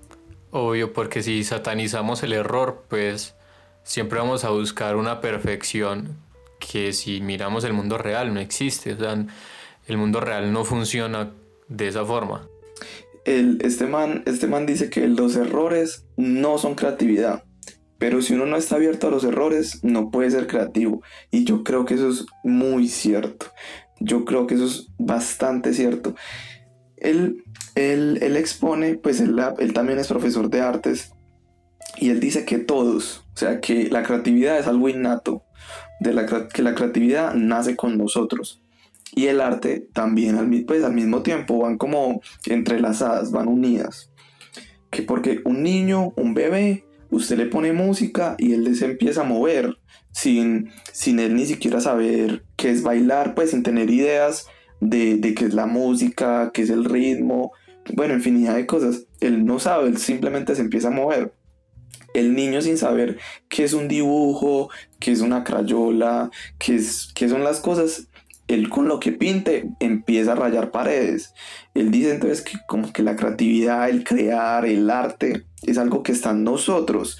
[0.51, 3.37] Obvio, porque si satanizamos el error, pues
[3.85, 6.16] siempre vamos a buscar una perfección
[6.59, 8.92] que si miramos el mundo real no existe.
[8.92, 9.27] O sea,
[9.87, 11.33] el mundo real no funciona
[11.68, 12.49] de esa forma.
[13.25, 17.45] El, este, man, este man dice que los errores no son creatividad.
[17.99, 21.03] Pero si uno no está abierto a los errores, no puede ser creativo.
[21.31, 23.47] Y yo creo que eso es muy cierto.
[24.01, 26.16] Yo creo que eso es bastante cierto.
[26.97, 27.45] Él,
[27.77, 31.12] él, él expone, pues él, él también es profesor de artes.
[31.97, 35.45] Y él dice que todos, o sea, que la creatividad es algo innato,
[36.01, 38.62] de la, que la creatividad nace con nosotros.
[39.14, 44.11] Y el arte también, al, pues, al mismo tiempo, van como entrelazadas, van unidas.
[44.90, 49.25] Que porque un niño, un bebé, usted le pone música y él se empieza a
[49.25, 49.79] mover
[50.12, 54.47] sin, sin él ni siquiera saber qué es bailar, pues sin tener ideas
[54.81, 57.53] de, de qué es la música, qué es el ritmo,
[57.95, 59.07] bueno, infinidad de cosas.
[59.21, 61.35] Él no sabe, él simplemente se empieza a mover.
[62.14, 64.70] El niño sin saber qué es un dibujo,
[65.01, 68.09] qué es una crayola, qué, es, qué son las cosas,
[68.48, 71.33] él con lo que pinte empieza a rayar paredes.
[71.75, 76.12] Él dice entonces que como que la creatividad, el crear, el arte es algo que
[76.12, 77.18] está en nosotros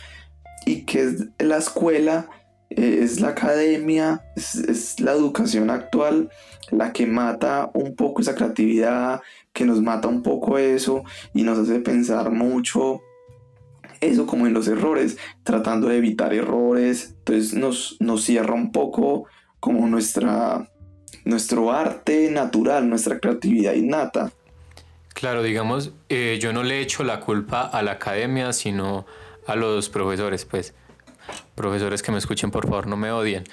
[0.67, 2.29] y que es la escuela,
[2.71, 6.31] eh, es la academia, es, la educación actual
[6.71, 9.21] la que mata un poco esa creatividad,
[9.53, 13.03] que nos mata un poco eso y nos hace pensar mucho
[14.03, 19.27] eso como en los errores, tratando de evitar errores, entonces nos, nos cierra un poco
[19.61, 20.69] como nuestra,
[21.25, 24.33] nuestro arte natural, nuestra creatividad innata.
[25.15, 29.07] Claro, digamos, eh, yo no le echo la culpa a la academia, sino
[29.47, 30.75] a los profesores, pues.
[31.55, 33.45] Profesores que me escuchen, por favor, no me odien.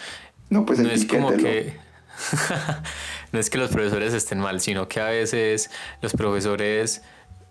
[0.49, 1.75] No, pues no es como que
[3.31, 5.69] no es que los profesores estén mal, sino que a veces
[6.01, 7.03] los profesores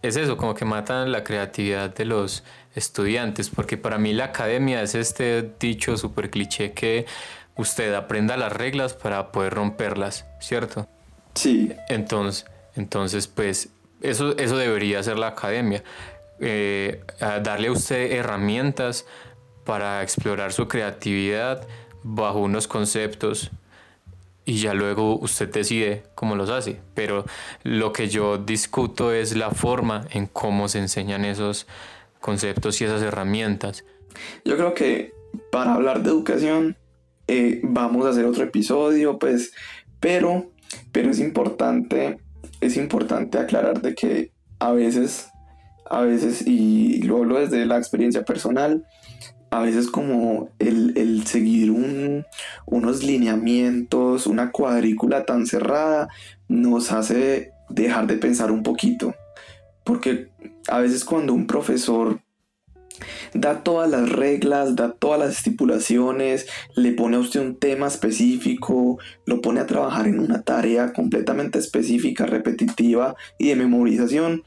[0.03, 2.45] es eso, como que matan la creatividad de los
[2.79, 7.07] estudiantes, porque para mí la academia es este dicho súper cliché que
[7.57, 10.89] usted aprenda las reglas para poder romperlas, ¿cierto?
[11.35, 11.73] Sí.
[11.89, 13.69] Entonces, entonces pues
[14.01, 15.83] eso, eso debería ser la academia.
[16.41, 17.03] Eh,
[17.43, 19.07] darle a usted herramientas
[19.65, 21.67] para explorar su creatividad
[22.05, 23.51] bajo unos conceptos
[24.45, 26.81] y ya luego usted decide cómo los hace.
[26.95, 27.27] Pero
[27.65, 31.67] lo que yo discuto es la forma en cómo se enseñan esos
[32.21, 33.85] conceptos y esas herramientas.
[34.45, 35.13] Yo creo que
[35.51, 36.77] para hablar de educación
[37.27, 39.53] eh, vamos a hacer otro episodio, pues,
[40.01, 40.51] pero,
[40.93, 42.19] pero es importante,
[42.61, 45.29] es importante aclarar de que a veces,
[45.89, 48.87] a veces, y lo hablo desde la experiencia personal,
[49.51, 51.71] a veces como el, seguir
[52.67, 56.09] unos lineamientos, una cuadrícula tan cerrada,
[56.49, 59.15] nos hace dejar de pensar un poquito.
[59.89, 60.29] Porque
[60.69, 62.21] a veces cuando un profesor
[63.33, 66.47] da todas las reglas, da todas las estipulaciones,
[66.77, 71.59] le pone a usted un tema específico, lo pone a trabajar en una tarea completamente
[71.59, 74.43] específica, repetitiva y de memorización,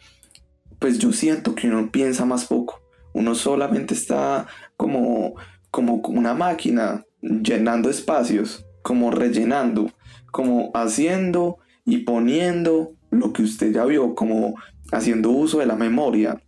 [0.77, 2.79] pues yo siento que uno piensa más poco.
[3.11, 4.45] Uno solamente está
[4.77, 5.33] como,
[5.71, 9.91] como una máquina llenando espacios, como rellenando,
[10.29, 14.55] como haciendo y poniendo lo que usted ya vio, como
[14.91, 16.41] haciendo uso de la memoria.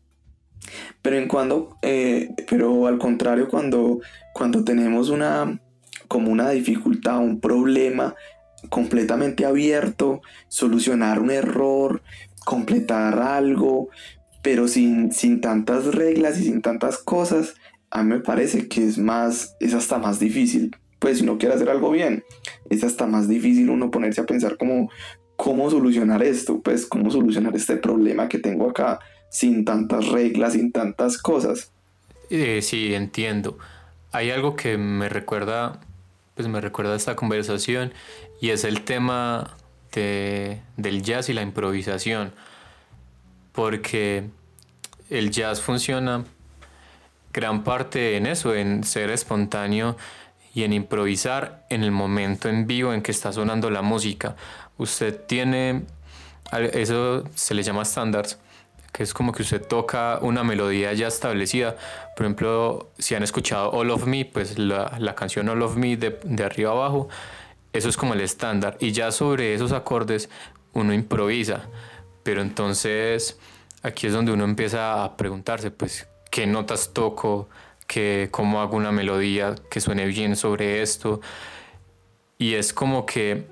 [1.02, 4.00] Pero en cuando, eh, pero al contrario, cuando,
[4.34, 5.62] cuando tenemos una,
[6.08, 8.16] como una dificultad, un problema
[8.70, 12.02] completamente abierto, solucionar un error,
[12.46, 13.90] completar algo,
[14.42, 17.56] pero sin, sin tantas reglas y sin tantas cosas,
[17.90, 20.76] a mí me parece que es más, es hasta más difícil.
[21.00, 22.24] Pues si uno quiere hacer algo bien,
[22.70, 24.90] es hasta más difícil uno ponerse a pensar como,
[25.44, 30.72] cómo solucionar esto, pues cómo solucionar este problema que tengo acá sin tantas reglas, sin
[30.72, 31.70] tantas cosas.
[32.30, 33.58] Eh, sí, entiendo.
[34.14, 35.82] Hay algo que me recuerda,
[36.36, 37.92] pues me recuerda esta conversación
[38.40, 39.58] y es el tema
[39.92, 42.32] de, del jazz y la improvisación.
[43.52, 44.24] Porque
[45.10, 46.24] el jazz funciona
[47.34, 49.98] gran parte en eso, en ser espontáneo
[50.56, 54.38] y en improvisar en el momento en vivo en que está sonando la música.
[54.78, 55.84] Usted tiene,
[56.52, 58.40] eso se le llama estándares
[58.94, 61.76] que es como que usted toca una melodía ya establecida.
[62.16, 65.98] Por ejemplo, si han escuchado All of Me, pues la, la canción All of Me
[65.98, 67.10] de, de, arriba abajo,
[67.74, 68.78] eso es como el estándar.
[68.80, 70.30] Y ya sobre esos acordes
[70.74, 71.64] uno improvisa.
[72.22, 73.40] Pero entonces
[73.82, 77.50] aquí es donde uno empieza a preguntarse, pues, ¿qué notas toco?
[77.88, 81.20] ¿Qué, ¿Cómo hago una melodía que suene bien sobre esto?
[82.38, 83.48] Y es como que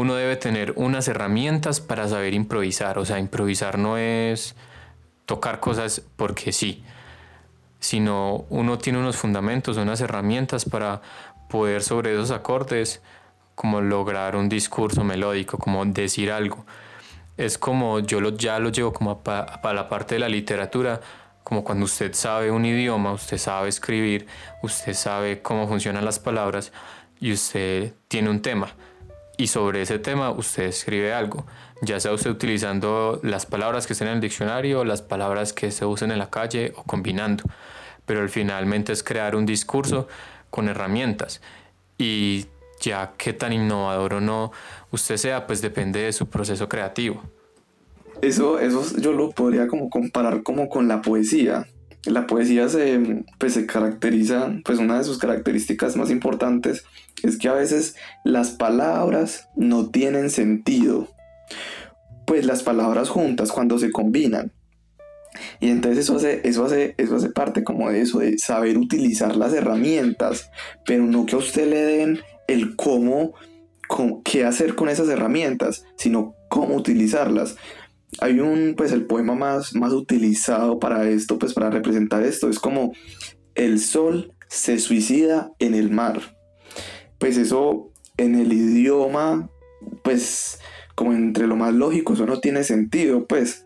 [0.00, 2.98] uno debe tener unas herramientas para saber improvisar.
[2.98, 4.56] O sea, improvisar no es
[5.26, 6.82] tocar cosas porque sí,
[7.80, 11.02] sino uno tiene unos fundamentos, unas herramientas para
[11.50, 13.02] poder sobre esos acordes
[13.54, 16.64] como lograr un discurso melódico, como decir algo.
[17.36, 21.02] Es como yo lo, ya lo llevo como para la parte de la literatura,
[21.44, 24.26] como cuando usted sabe un idioma, usted sabe escribir,
[24.62, 26.72] usted sabe cómo funcionan las palabras
[27.20, 28.74] y usted tiene un tema
[29.40, 31.46] y sobre ese tema usted escribe algo,
[31.80, 35.86] ya sea usted utilizando las palabras que estén en el diccionario, las palabras que se
[35.86, 37.44] usen en la calle o combinando,
[38.04, 40.08] pero finalmente es crear un discurso
[40.50, 41.40] con herramientas.
[41.96, 42.48] Y
[42.82, 44.52] ya qué tan innovador o no
[44.90, 47.22] usted sea, pues depende de su proceso creativo.
[48.20, 51.66] Eso, eso yo lo podría como comparar como con la poesía.
[52.04, 56.84] La poesía se, pues, se caracteriza, pues una de sus características más importantes
[57.22, 61.08] es que a veces las palabras no tienen sentido,
[62.26, 64.52] pues las palabras juntas cuando se combinan.
[65.60, 69.36] Y entonces eso hace, eso hace, eso hace parte como de eso, de saber utilizar
[69.36, 70.50] las herramientas,
[70.84, 73.34] pero no que a usted le den el cómo,
[74.24, 77.56] qué hacer con esas herramientas, sino cómo utilizarlas.
[78.20, 82.58] Hay un, pues el poema más, más utilizado para esto, pues para representar esto, es
[82.58, 82.92] como
[83.54, 86.36] el sol se suicida en el mar.
[87.20, 89.48] Pues eso en el idioma,
[90.02, 90.58] pues
[90.96, 93.64] como entre lo más lógico, eso no tiene sentido, pues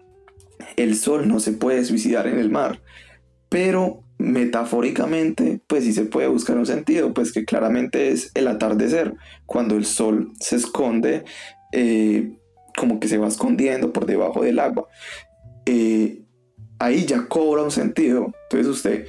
[0.76, 2.82] el sol no se puede suicidar en el mar,
[3.48, 9.14] pero metafóricamente, pues sí se puede buscar un sentido, pues que claramente es el atardecer,
[9.46, 11.24] cuando el sol se esconde,
[11.72, 12.38] eh,
[12.76, 14.88] como que se va escondiendo por debajo del agua.
[15.66, 16.22] Eh,
[16.78, 18.32] ahí ya cobra un sentido.
[18.44, 19.06] Entonces usted,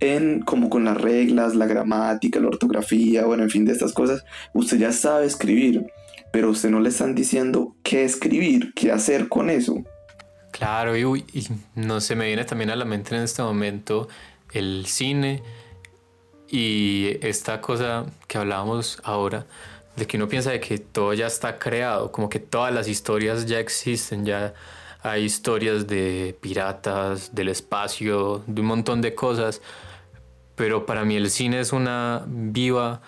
[0.00, 4.24] en, como con las reglas, la gramática, la ortografía, bueno, en fin, de estas cosas,
[4.52, 5.86] usted ya sabe escribir,
[6.32, 9.84] pero usted no le están diciendo qué escribir, qué hacer con eso.
[10.50, 11.24] Claro, y,
[11.74, 14.08] no se me viene también a la mente en este momento
[14.52, 15.42] el cine
[16.48, 19.46] y esta cosa que hablábamos ahora,
[19.96, 23.46] de que uno piensa de que todo ya está creado, como que todas las historias
[23.46, 24.54] ya existen, ya
[25.02, 29.60] hay historias de piratas, del espacio, de un montón de cosas,
[30.56, 33.02] pero para mí el cine es una viva,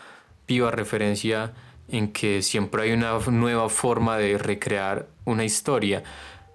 [0.47, 1.53] viva referencia
[1.89, 6.05] en que siempre hay una nueva forma de recrear una historia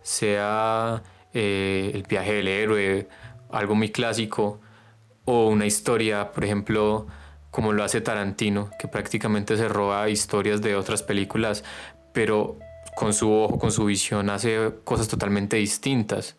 [0.04, 1.02] sea
[1.34, 3.08] eh, el viaje del héroe,
[3.50, 4.60] algo muy clásico,
[5.26, 7.08] o una historia, por ejemplo,
[7.50, 11.64] como lo hace Tarantino, que prácticamente se roba historias de otras películas,
[12.14, 12.60] pero
[12.96, 16.36] con su ojo, con su visión, hace cosas totalmente distintas.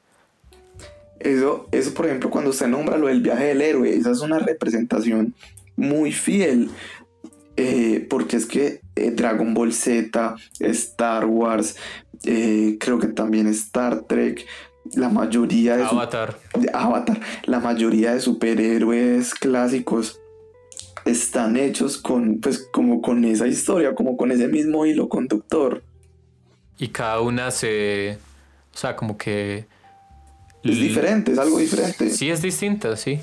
[1.20, 4.38] Eso, eso, por ejemplo, cuando se nombra lo del viaje del héroe, esa es una
[4.38, 5.34] representación
[5.76, 6.70] muy fiel.
[7.56, 11.76] Eh, porque es que eh, Dragon Ball Z, Star Wars,
[12.24, 14.44] eh, creo que también Star Trek,
[14.94, 15.84] la mayoría de...
[15.84, 16.36] Avatar.
[16.72, 20.20] Avatar, la mayoría de superhéroes clásicos
[21.04, 25.82] están hechos con, pues, como con esa historia, como con ese mismo hilo conductor.
[26.78, 28.18] Y cada una se...
[28.74, 29.66] O sea, como que...
[30.64, 32.10] Es diferente, es algo diferente.
[32.10, 33.20] Sí, es distinta, sí.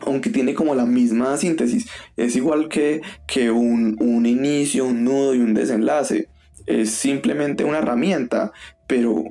[0.00, 1.86] Aunque tiene como la misma síntesis.
[2.16, 6.28] Es igual que, que un, un inicio, un nudo y un desenlace
[6.66, 8.52] es simplemente una herramienta,
[8.86, 9.24] pero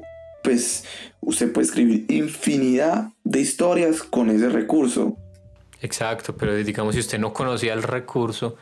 [0.44, 0.86] pues
[1.22, 5.18] usted puede escribir infinidad de historias con ese recurso.
[5.82, 8.56] Exacto, pero digamos si usted no conocía el recurso,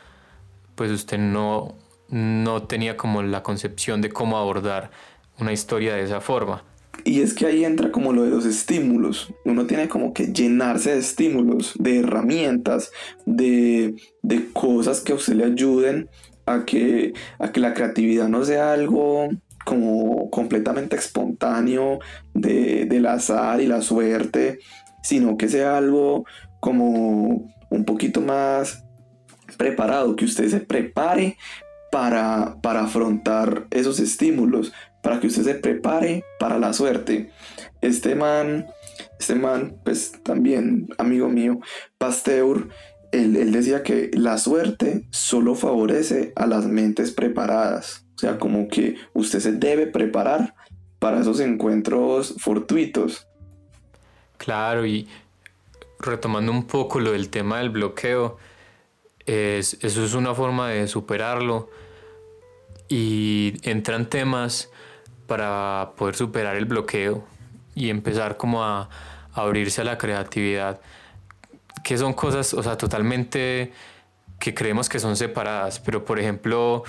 [0.74, 1.76] pues usted no,
[2.08, 4.90] no tenía como la concepción de cómo abordar
[5.38, 6.64] una historia de esa forma.
[7.04, 9.32] Y es que ahí entra como lo de los estímulos.
[9.44, 12.92] Uno tiene como que llenarse de estímulos, de herramientas,
[13.26, 16.08] de, de cosas que a usted le ayuden
[16.46, 19.28] a que, a que la creatividad no sea algo
[19.64, 22.00] como completamente espontáneo
[22.34, 24.58] de, del azar y la suerte,
[25.02, 26.24] sino que sea algo
[26.60, 28.84] como un poquito más
[29.56, 31.36] preparado, que usted se prepare
[31.90, 34.72] para, para afrontar esos estímulos,
[35.02, 37.30] para que usted se prepare para la suerte.
[37.80, 38.66] Este man,
[39.18, 41.60] este man, pues también amigo mío,
[41.98, 42.68] Pasteur,
[43.12, 48.06] él, decía que la suerte solo favorece a las mentes preparadas.
[48.16, 50.54] O sea, como que usted se debe preparar
[50.98, 53.26] para esos encuentros fortuitos.
[54.38, 55.08] Claro, y
[55.98, 58.38] retomando un poco lo del tema del bloqueo,
[59.26, 61.70] es, eso es una forma de superarlo
[62.88, 64.70] y entran temas
[65.32, 67.24] para poder superar el bloqueo
[67.74, 68.90] y empezar como a
[69.32, 70.78] abrirse a la creatividad
[71.82, 73.72] que son cosas, o sea, totalmente
[74.38, 76.82] que creemos que son separadas, pero por ejemplo,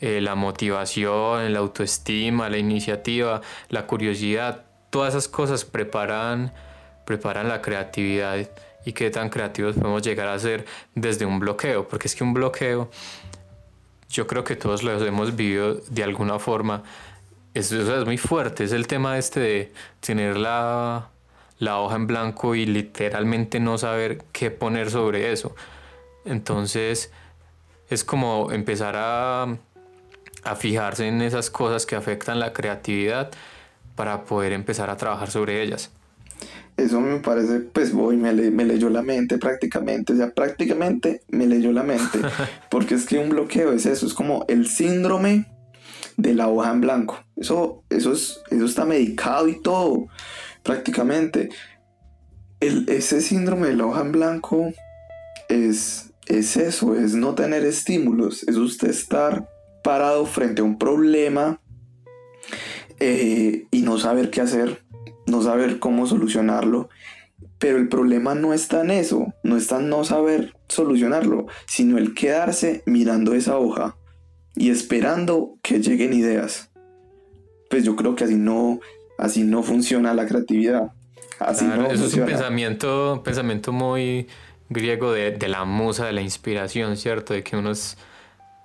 [0.00, 6.54] eh, la motivación, la autoestima, la iniciativa, la curiosidad, todas esas cosas preparan,
[7.04, 8.48] preparan la creatividad
[8.86, 12.32] y qué tan creativos podemos llegar a ser desde un bloqueo, porque es que un
[12.32, 12.88] bloqueo,
[14.08, 16.82] yo creo que todos lo hemos vivido de alguna forma,
[17.54, 21.10] eso es muy fuerte, es el tema este de tener la
[21.60, 25.54] la hoja en blanco y literalmente no saber qué poner sobre eso.
[26.24, 27.12] Entonces
[27.88, 29.56] es como empezar a,
[30.56, 33.30] fijarse en esas cosas que afectan la creatividad
[33.94, 35.90] para poder empezar a trabajar sobre ellas.
[36.78, 41.46] Eso me parece, pues voy, me, me leyó la mente prácticamente, o sea, prácticamente me
[41.46, 42.20] leyó la mente,
[42.70, 45.44] porque es que un bloqueo es eso, es como el síndrome
[46.16, 47.18] de la hoja en blanco.
[47.36, 50.06] Eso, eso, es, eso está medicado y todo
[50.62, 51.50] prácticamente.
[52.60, 54.72] El, ese síndrome de la hoja en blanco
[55.48, 59.48] es, es eso, es no tener estímulos, es usted estar
[59.82, 61.60] parado frente a un problema
[62.98, 64.82] eh, y no saber qué hacer,
[65.26, 66.88] no saber cómo solucionarlo.
[67.58, 72.14] Pero el problema no está en eso, no está en no saber solucionarlo, sino el
[72.14, 73.96] quedarse mirando esa hoja
[74.54, 76.70] y esperando que lleguen ideas.
[77.68, 78.80] Pues yo creo que así no,
[79.18, 80.92] así no funciona la creatividad.
[81.38, 84.26] Así no eso es un pensamiento, pensamiento muy
[84.68, 87.32] griego de, de, la musa, de la inspiración, ¿cierto?
[87.32, 87.96] De que uno es,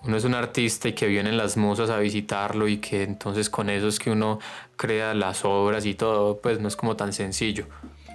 [0.04, 3.70] uno es un artista y que vienen las musas a visitarlo y que entonces con
[3.70, 4.40] eso es que uno
[4.76, 7.66] crea las obras y todo, pues no es como tan sencillo.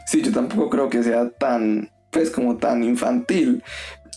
[0.07, 3.62] Sí, yo tampoco creo que sea tan, pues como tan infantil.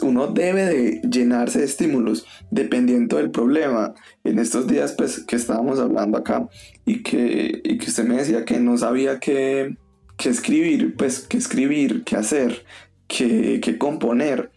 [0.01, 3.93] Uno debe de llenarse de estímulos dependiendo del problema.
[4.23, 6.47] En estos días pues que estábamos hablando acá
[6.85, 9.77] y que, y que usted me decía que no sabía qué,
[10.17, 12.65] qué escribir, pues qué escribir, qué hacer,
[13.07, 14.51] qué, qué componer.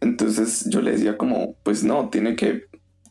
[0.00, 2.64] Entonces yo le decía como, pues no, tiene que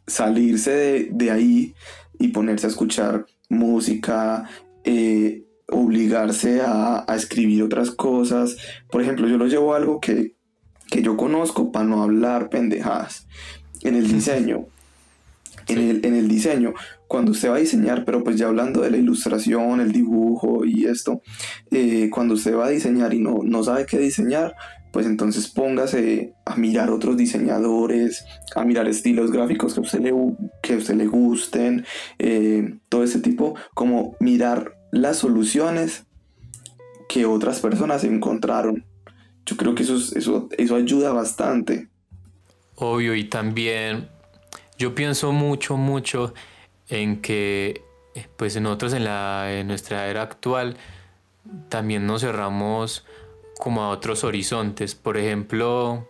[0.06, 1.74] salirse de, de ahí
[2.20, 4.50] y ponerse a escuchar música,
[4.84, 8.58] eh, obligarse a, a, escribir otras cosas.
[8.92, 10.36] Por ejemplo, yo lo llevo a algo que,
[10.90, 13.28] que yo conozco para no hablar pendejadas.
[13.82, 14.68] En el diseño.
[15.68, 16.74] En, el, en el diseño,
[17.08, 20.88] cuando usted va a diseñar, pero pues ya hablando de la ilustración, el dibujo y
[20.88, 21.22] esto,
[21.72, 24.56] eh, cuando usted va a diseñar y no, no sabe qué diseñar,
[24.92, 28.26] pues entonces póngase a mirar otros diseñadores,
[28.56, 30.14] a mirar estilos gráficos que a usted le,
[30.62, 31.86] que usted le gusten,
[32.20, 36.06] eh, todo ese tipo, como mirar las soluciones
[37.10, 38.86] que otras personas encontraron.
[39.46, 41.88] Yo creo que eso, eso, eso ayuda bastante.
[42.76, 44.10] Obvio, y también
[44.78, 46.34] yo pienso mucho, mucho
[46.90, 47.82] en que
[48.38, 50.78] pues nosotros en, la, en nuestra era actual
[51.70, 53.06] también nos cerramos
[53.58, 54.96] como a otros horizontes.
[54.96, 56.08] Por ejemplo,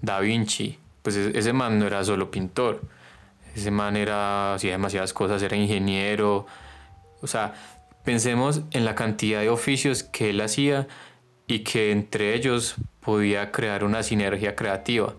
[0.00, 2.82] Da Vinci, pues e-, ese man no era solo pintor,
[3.54, 6.46] ese man era, hacía demasiadas cosas, era ingeniero,
[7.20, 7.54] o sea,
[8.04, 10.88] pensemos en la cantidad de oficios que él hacía
[11.46, 15.14] y que entre ellos podía crear una sinergia creativa.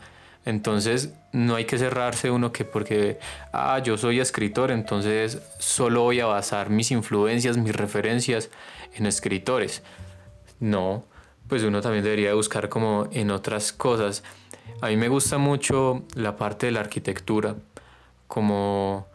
[0.46, 3.20] Entonces no hay que cerrarse uno que porque,
[3.52, 8.50] ah, yo soy escritor, entonces solo voy a basar mis influencias, mis referencias
[8.94, 9.82] en escritores.
[10.60, 11.04] No,
[11.48, 14.24] pues uno también debería buscar como en otras cosas.
[14.82, 17.56] A mí me gusta mucho la parte de la arquitectura,
[18.28, 19.08] como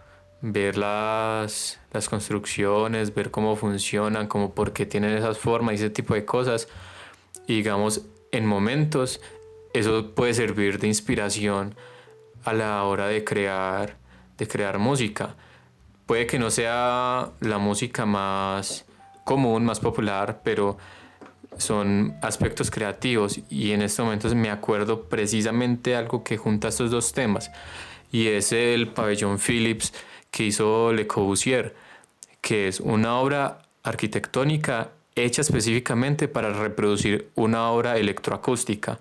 [0.43, 5.91] ver las, las construcciones, ver cómo funcionan, como por qué tienen esas formas y ese
[5.91, 6.69] tipo de cosas.
[7.51, 9.21] Y digamos, en momentos
[9.73, 11.75] eso puede servir de inspiración
[12.45, 13.97] a la hora de crear,
[14.39, 15.35] de crear música.
[16.07, 18.85] Puede que no sea la música más
[19.25, 20.79] común, más popular, pero
[21.59, 27.13] son aspectos creativos y en estos momentos me acuerdo precisamente algo que junta estos dos
[27.13, 27.51] temas
[28.13, 29.93] y es el pabellón Philips
[30.31, 31.75] que hizo Le Corbusier,
[32.41, 38.99] que es una obra arquitectónica hecha específicamente para reproducir una obra electroacústica,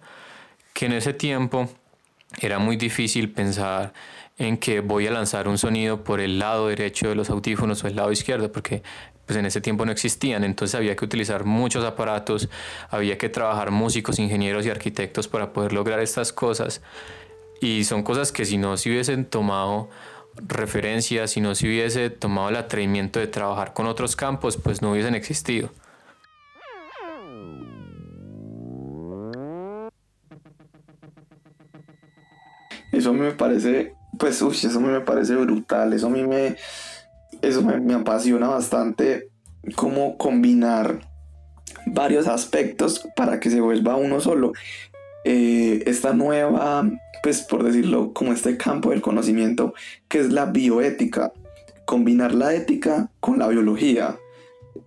[0.73, 1.69] que en ese tiempo
[2.41, 3.93] era muy difícil pensar
[4.37, 7.87] en que voy a lanzar un sonido por el lado derecho de los audífonos o
[7.87, 8.81] el lado izquierdo, porque
[9.25, 12.49] pues en ese tiempo no existían, entonces había que utilizar muchos aparatos,
[12.89, 16.81] había que trabajar músicos, ingenieros y arquitectos para poder lograr estas cosas.
[17.61, 19.89] Y son cosas que si no se hubiesen tomado
[20.35, 24.93] referencias, si no se hubiese tomado el atrevimiento de trabajar con otros campos, pues no
[24.93, 25.69] hubiesen existido.
[32.91, 36.09] Eso a mí me parece, pues, uy, eso a mí me parece brutal, eso a
[36.09, 36.55] mí me,
[37.41, 39.29] eso me, apasiona bastante,
[39.75, 40.99] cómo combinar
[41.85, 44.53] varios aspectos para que se vuelva uno solo.
[45.25, 46.89] Eh, esta nueva,
[47.21, 49.73] pues por decirlo, como este campo del conocimiento,
[50.07, 51.33] que es la bioética,
[51.85, 54.17] combinar la ética con la biología.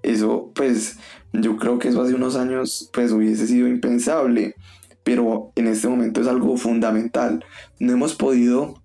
[0.03, 0.99] Eso, pues,
[1.33, 4.57] yo creo que eso hace unos años, pues, hubiese sido impensable
[5.05, 7.45] pero en este momento es algo fundamental.
[7.79, 8.83] No hemos podido,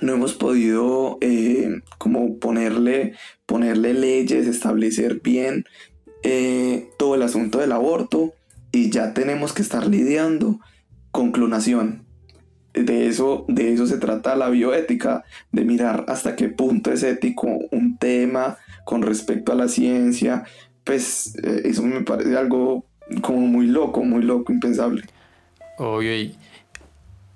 [0.00, 3.14] no hemos podido eh, como ponerle,
[3.46, 5.64] ponerle leyes, establecer bien
[6.22, 8.34] eh, todo el asunto del aborto
[8.72, 10.60] y ya tenemos que estar lidiando
[11.10, 12.04] con clonación.
[12.74, 17.48] De eso, de eso se trata la bioética, de mirar hasta qué punto es ético
[17.70, 20.44] un tema con respecto a la ciencia.
[20.84, 22.84] Pues eh, eso me parece algo
[23.22, 25.04] como muy loco, muy loco, impensable.
[25.78, 26.36] Obvio, y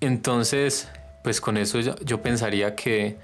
[0.01, 0.89] entonces,
[1.23, 3.19] pues con eso yo, pensaría que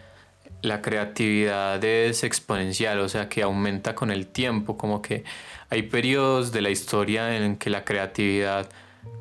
[0.62, 5.24] la creatividad es exponencial, o sea, que aumenta con el tiempo, como que
[5.70, 8.68] hay periodos de la historia en que la creatividad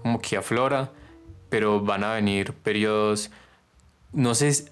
[0.02, 0.92] como que aflora,
[1.50, 3.32] pero van a venir periodos,
[4.12, 4.66] no sé,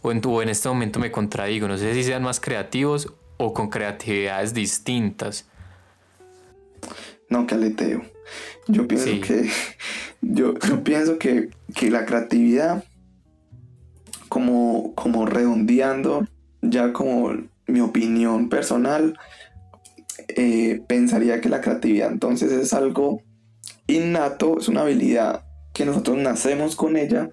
[0.00, 3.52] o en, o en este momento me contradigo, no sé si sean más creativos o
[3.52, 5.46] con creatividades distintas.
[7.28, 8.17] No, que aleteo.
[8.66, 9.48] Yo pienso que
[10.20, 10.54] yo,
[10.84, 11.50] pienso que,
[11.90, 12.84] la creatividad,
[14.28, 16.26] como, como redondeando,
[16.60, 17.34] ya como
[17.66, 19.18] mi opinión personal,
[20.28, 23.22] eh, pensaría que la creatividad entonces es algo
[23.86, 27.30] innato, es una habilidad que nosotros nacemos con ella,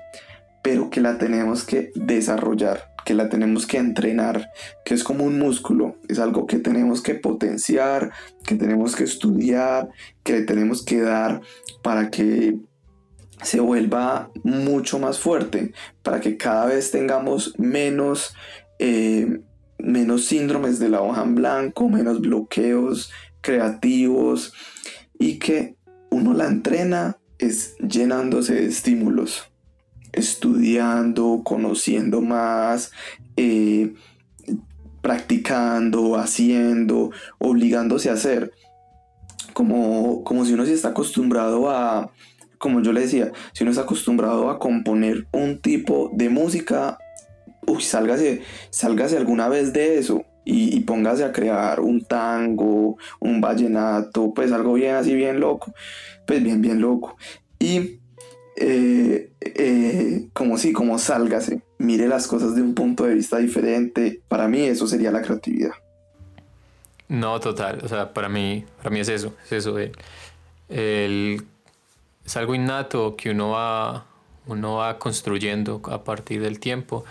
[0.66, 4.49] pero que la tenemos que desarrollar, que la tenemos que entrenar,
[4.84, 8.11] que es como un músculo, es algo que tenemos que potenciar,
[8.43, 9.89] que tenemos que estudiar,
[10.24, 11.41] que le tenemos que dar
[11.84, 12.57] para que
[13.43, 18.34] se vuelva mucho más fuerte, para que cada vez tengamos menos,
[18.80, 19.41] eh,
[19.78, 23.11] menos síndromes de la hoja en blanco, menos bloqueos
[23.41, 24.51] creativos
[25.20, 25.76] y que
[26.09, 29.51] uno la entrena es llenándose de estímulos,
[30.16, 32.91] estudiando, conociendo más,
[33.38, 33.93] eh,
[35.01, 38.51] practicando, haciendo, obligándose a hacer.
[39.53, 42.11] Como, como si uno se está acostumbrado a,
[42.57, 46.97] como yo le decía, si uno está acostumbrado a componer un tipo de música,
[47.68, 54.34] uy, sálgase, sálgase alguna vez de eso y, póngase a crear un tango, un vallenato,
[54.34, 55.74] pues algo bien así, bien loco,
[56.26, 57.16] pues bien, bien loco.
[57.59, 57.99] Y
[58.56, 64.22] eh, eh, como si, como sálgase, mire las cosas de un punto de vista diferente,
[64.28, 65.74] para mí eso sería la creatividad.
[67.08, 69.91] No, total, o sea, para mí, para mí es eso, es eso, es
[72.36, 74.06] algo innato que uno va,
[74.47, 77.06] uno va construyendo a partir del tiempo.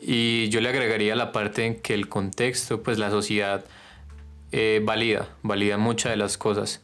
[0.00, 3.64] Y yo le agregaría la parte en que el contexto, pues la sociedad
[4.52, 6.82] eh, valida, valida muchas de las cosas,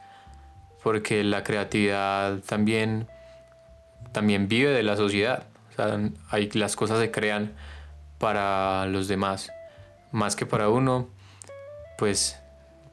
[0.82, 3.08] porque la creatividad también,
[4.14, 5.48] también vive de la sociedad.
[5.72, 6.00] O sea,
[6.30, 7.52] hay, las cosas se crean
[8.18, 9.50] para los demás,
[10.10, 11.10] más que para uno.
[11.98, 12.38] Pues,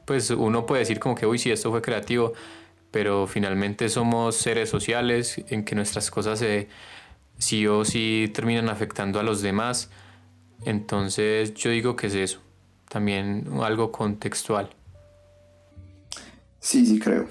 [0.04, 2.34] pues uno puede decir como que, uy, sí, esto fue creativo,
[2.90, 6.68] pero finalmente somos seres sociales en que nuestras cosas se,
[7.38, 9.88] sí o sí terminan afectando a los demás
[10.64, 12.40] entonces yo digo que es eso,
[12.88, 14.70] también algo contextual.
[16.60, 17.28] Sí, sí, creo.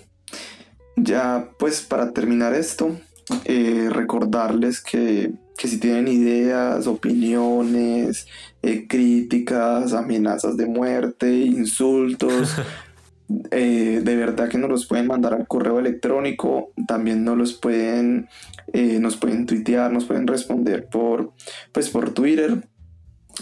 [0.97, 2.97] Ya pues para terminar esto,
[3.45, 8.27] eh, recordarles que, si tienen ideas, opiniones,
[8.61, 12.55] eh, críticas, amenazas de muerte, insultos,
[13.51, 18.27] eh, de verdad que nos los pueden mandar al correo electrónico, también nos los pueden,
[18.73, 21.33] nos pueden tuitear, nos pueden responder por,
[21.71, 22.63] pues, por Twitter,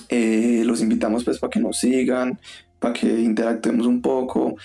[0.10, 2.40] los invitamos pues para que nos sigan,
[2.80, 4.56] para que interactuemos un poco.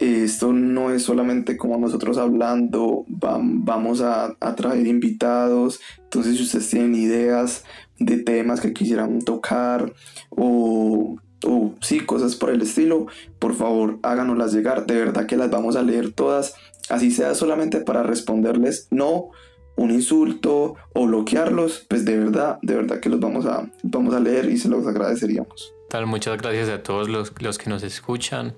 [0.00, 5.80] Esto no es solamente como nosotros hablando, vamos a, traer invitados.
[5.98, 7.64] Entonces, si ustedes tienen ideas
[7.98, 9.92] de temas que quisieran tocar
[10.30, 13.06] o, o sí, cosas por el estilo,
[13.38, 14.86] por favor háganoslas llegar.
[14.86, 16.54] De verdad que las vamos a leer todas,
[16.88, 19.30] así sea solamente para responderles no
[19.76, 24.20] un insulto o bloquearlos, pues de verdad, de verdad que los vamos a, vamos a
[24.20, 25.74] leer y se los agradeceríamos.
[25.88, 28.54] Tal, muchas gracias a todos los, los que nos escuchan.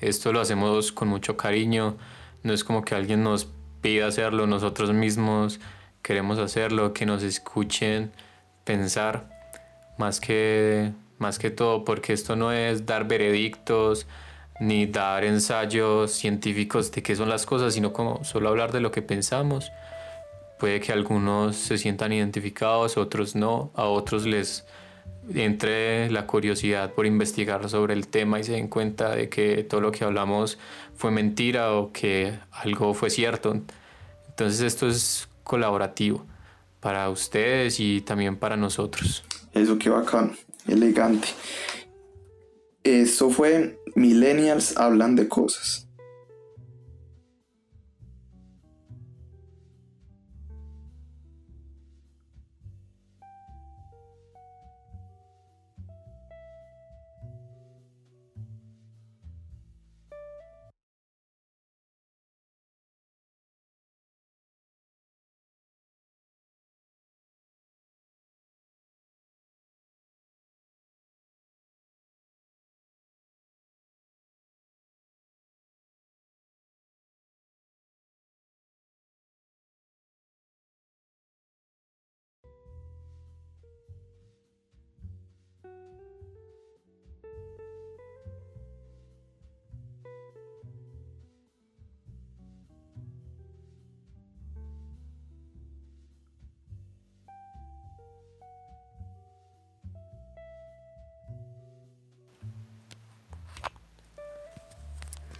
[0.00, 1.96] Esto lo hacemos con mucho cariño.
[2.42, 3.48] No es como que alguien nos
[3.80, 5.60] pida hacerlo, nosotros mismos
[6.02, 8.12] queremos hacerlo, que nos escuchen
[8.64, 9.30] pensar.
[9.98, 14.06] Más que, más que todo, porque esto no es dar veredictos
[14.60, 18.90] ni dar ensayos científicos de qué son las cosas, sino como solo hablar de lo
[18.90, 19.70] que pensamos.
[20.58, 24.66] Puede que algunos se sientan identificados, otros no, a otros les
[25.34, 29.80] entre la curiosidad por investigar sobre el tema y se den cuenta de que todo
[29.80, 30.58] lo que hablamos
[30.94, 33.56] fue mentira o que algo fue cierto.
[34.28, 36.24] Entonces esto es colaborativo
[36.80, 39.24] para ustedes y también para nosotros.
[39.52, 41.28] Eso qué bacán, elegante.
[42.84, 45.85] Eso fue Millennials hablan de cosas.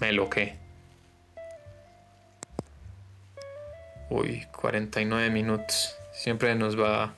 [0.07, 0.55] Me loqué.
[4.09, 5.97] Uy, 49 minutos.
[6.13, 7.13] Siempre nos va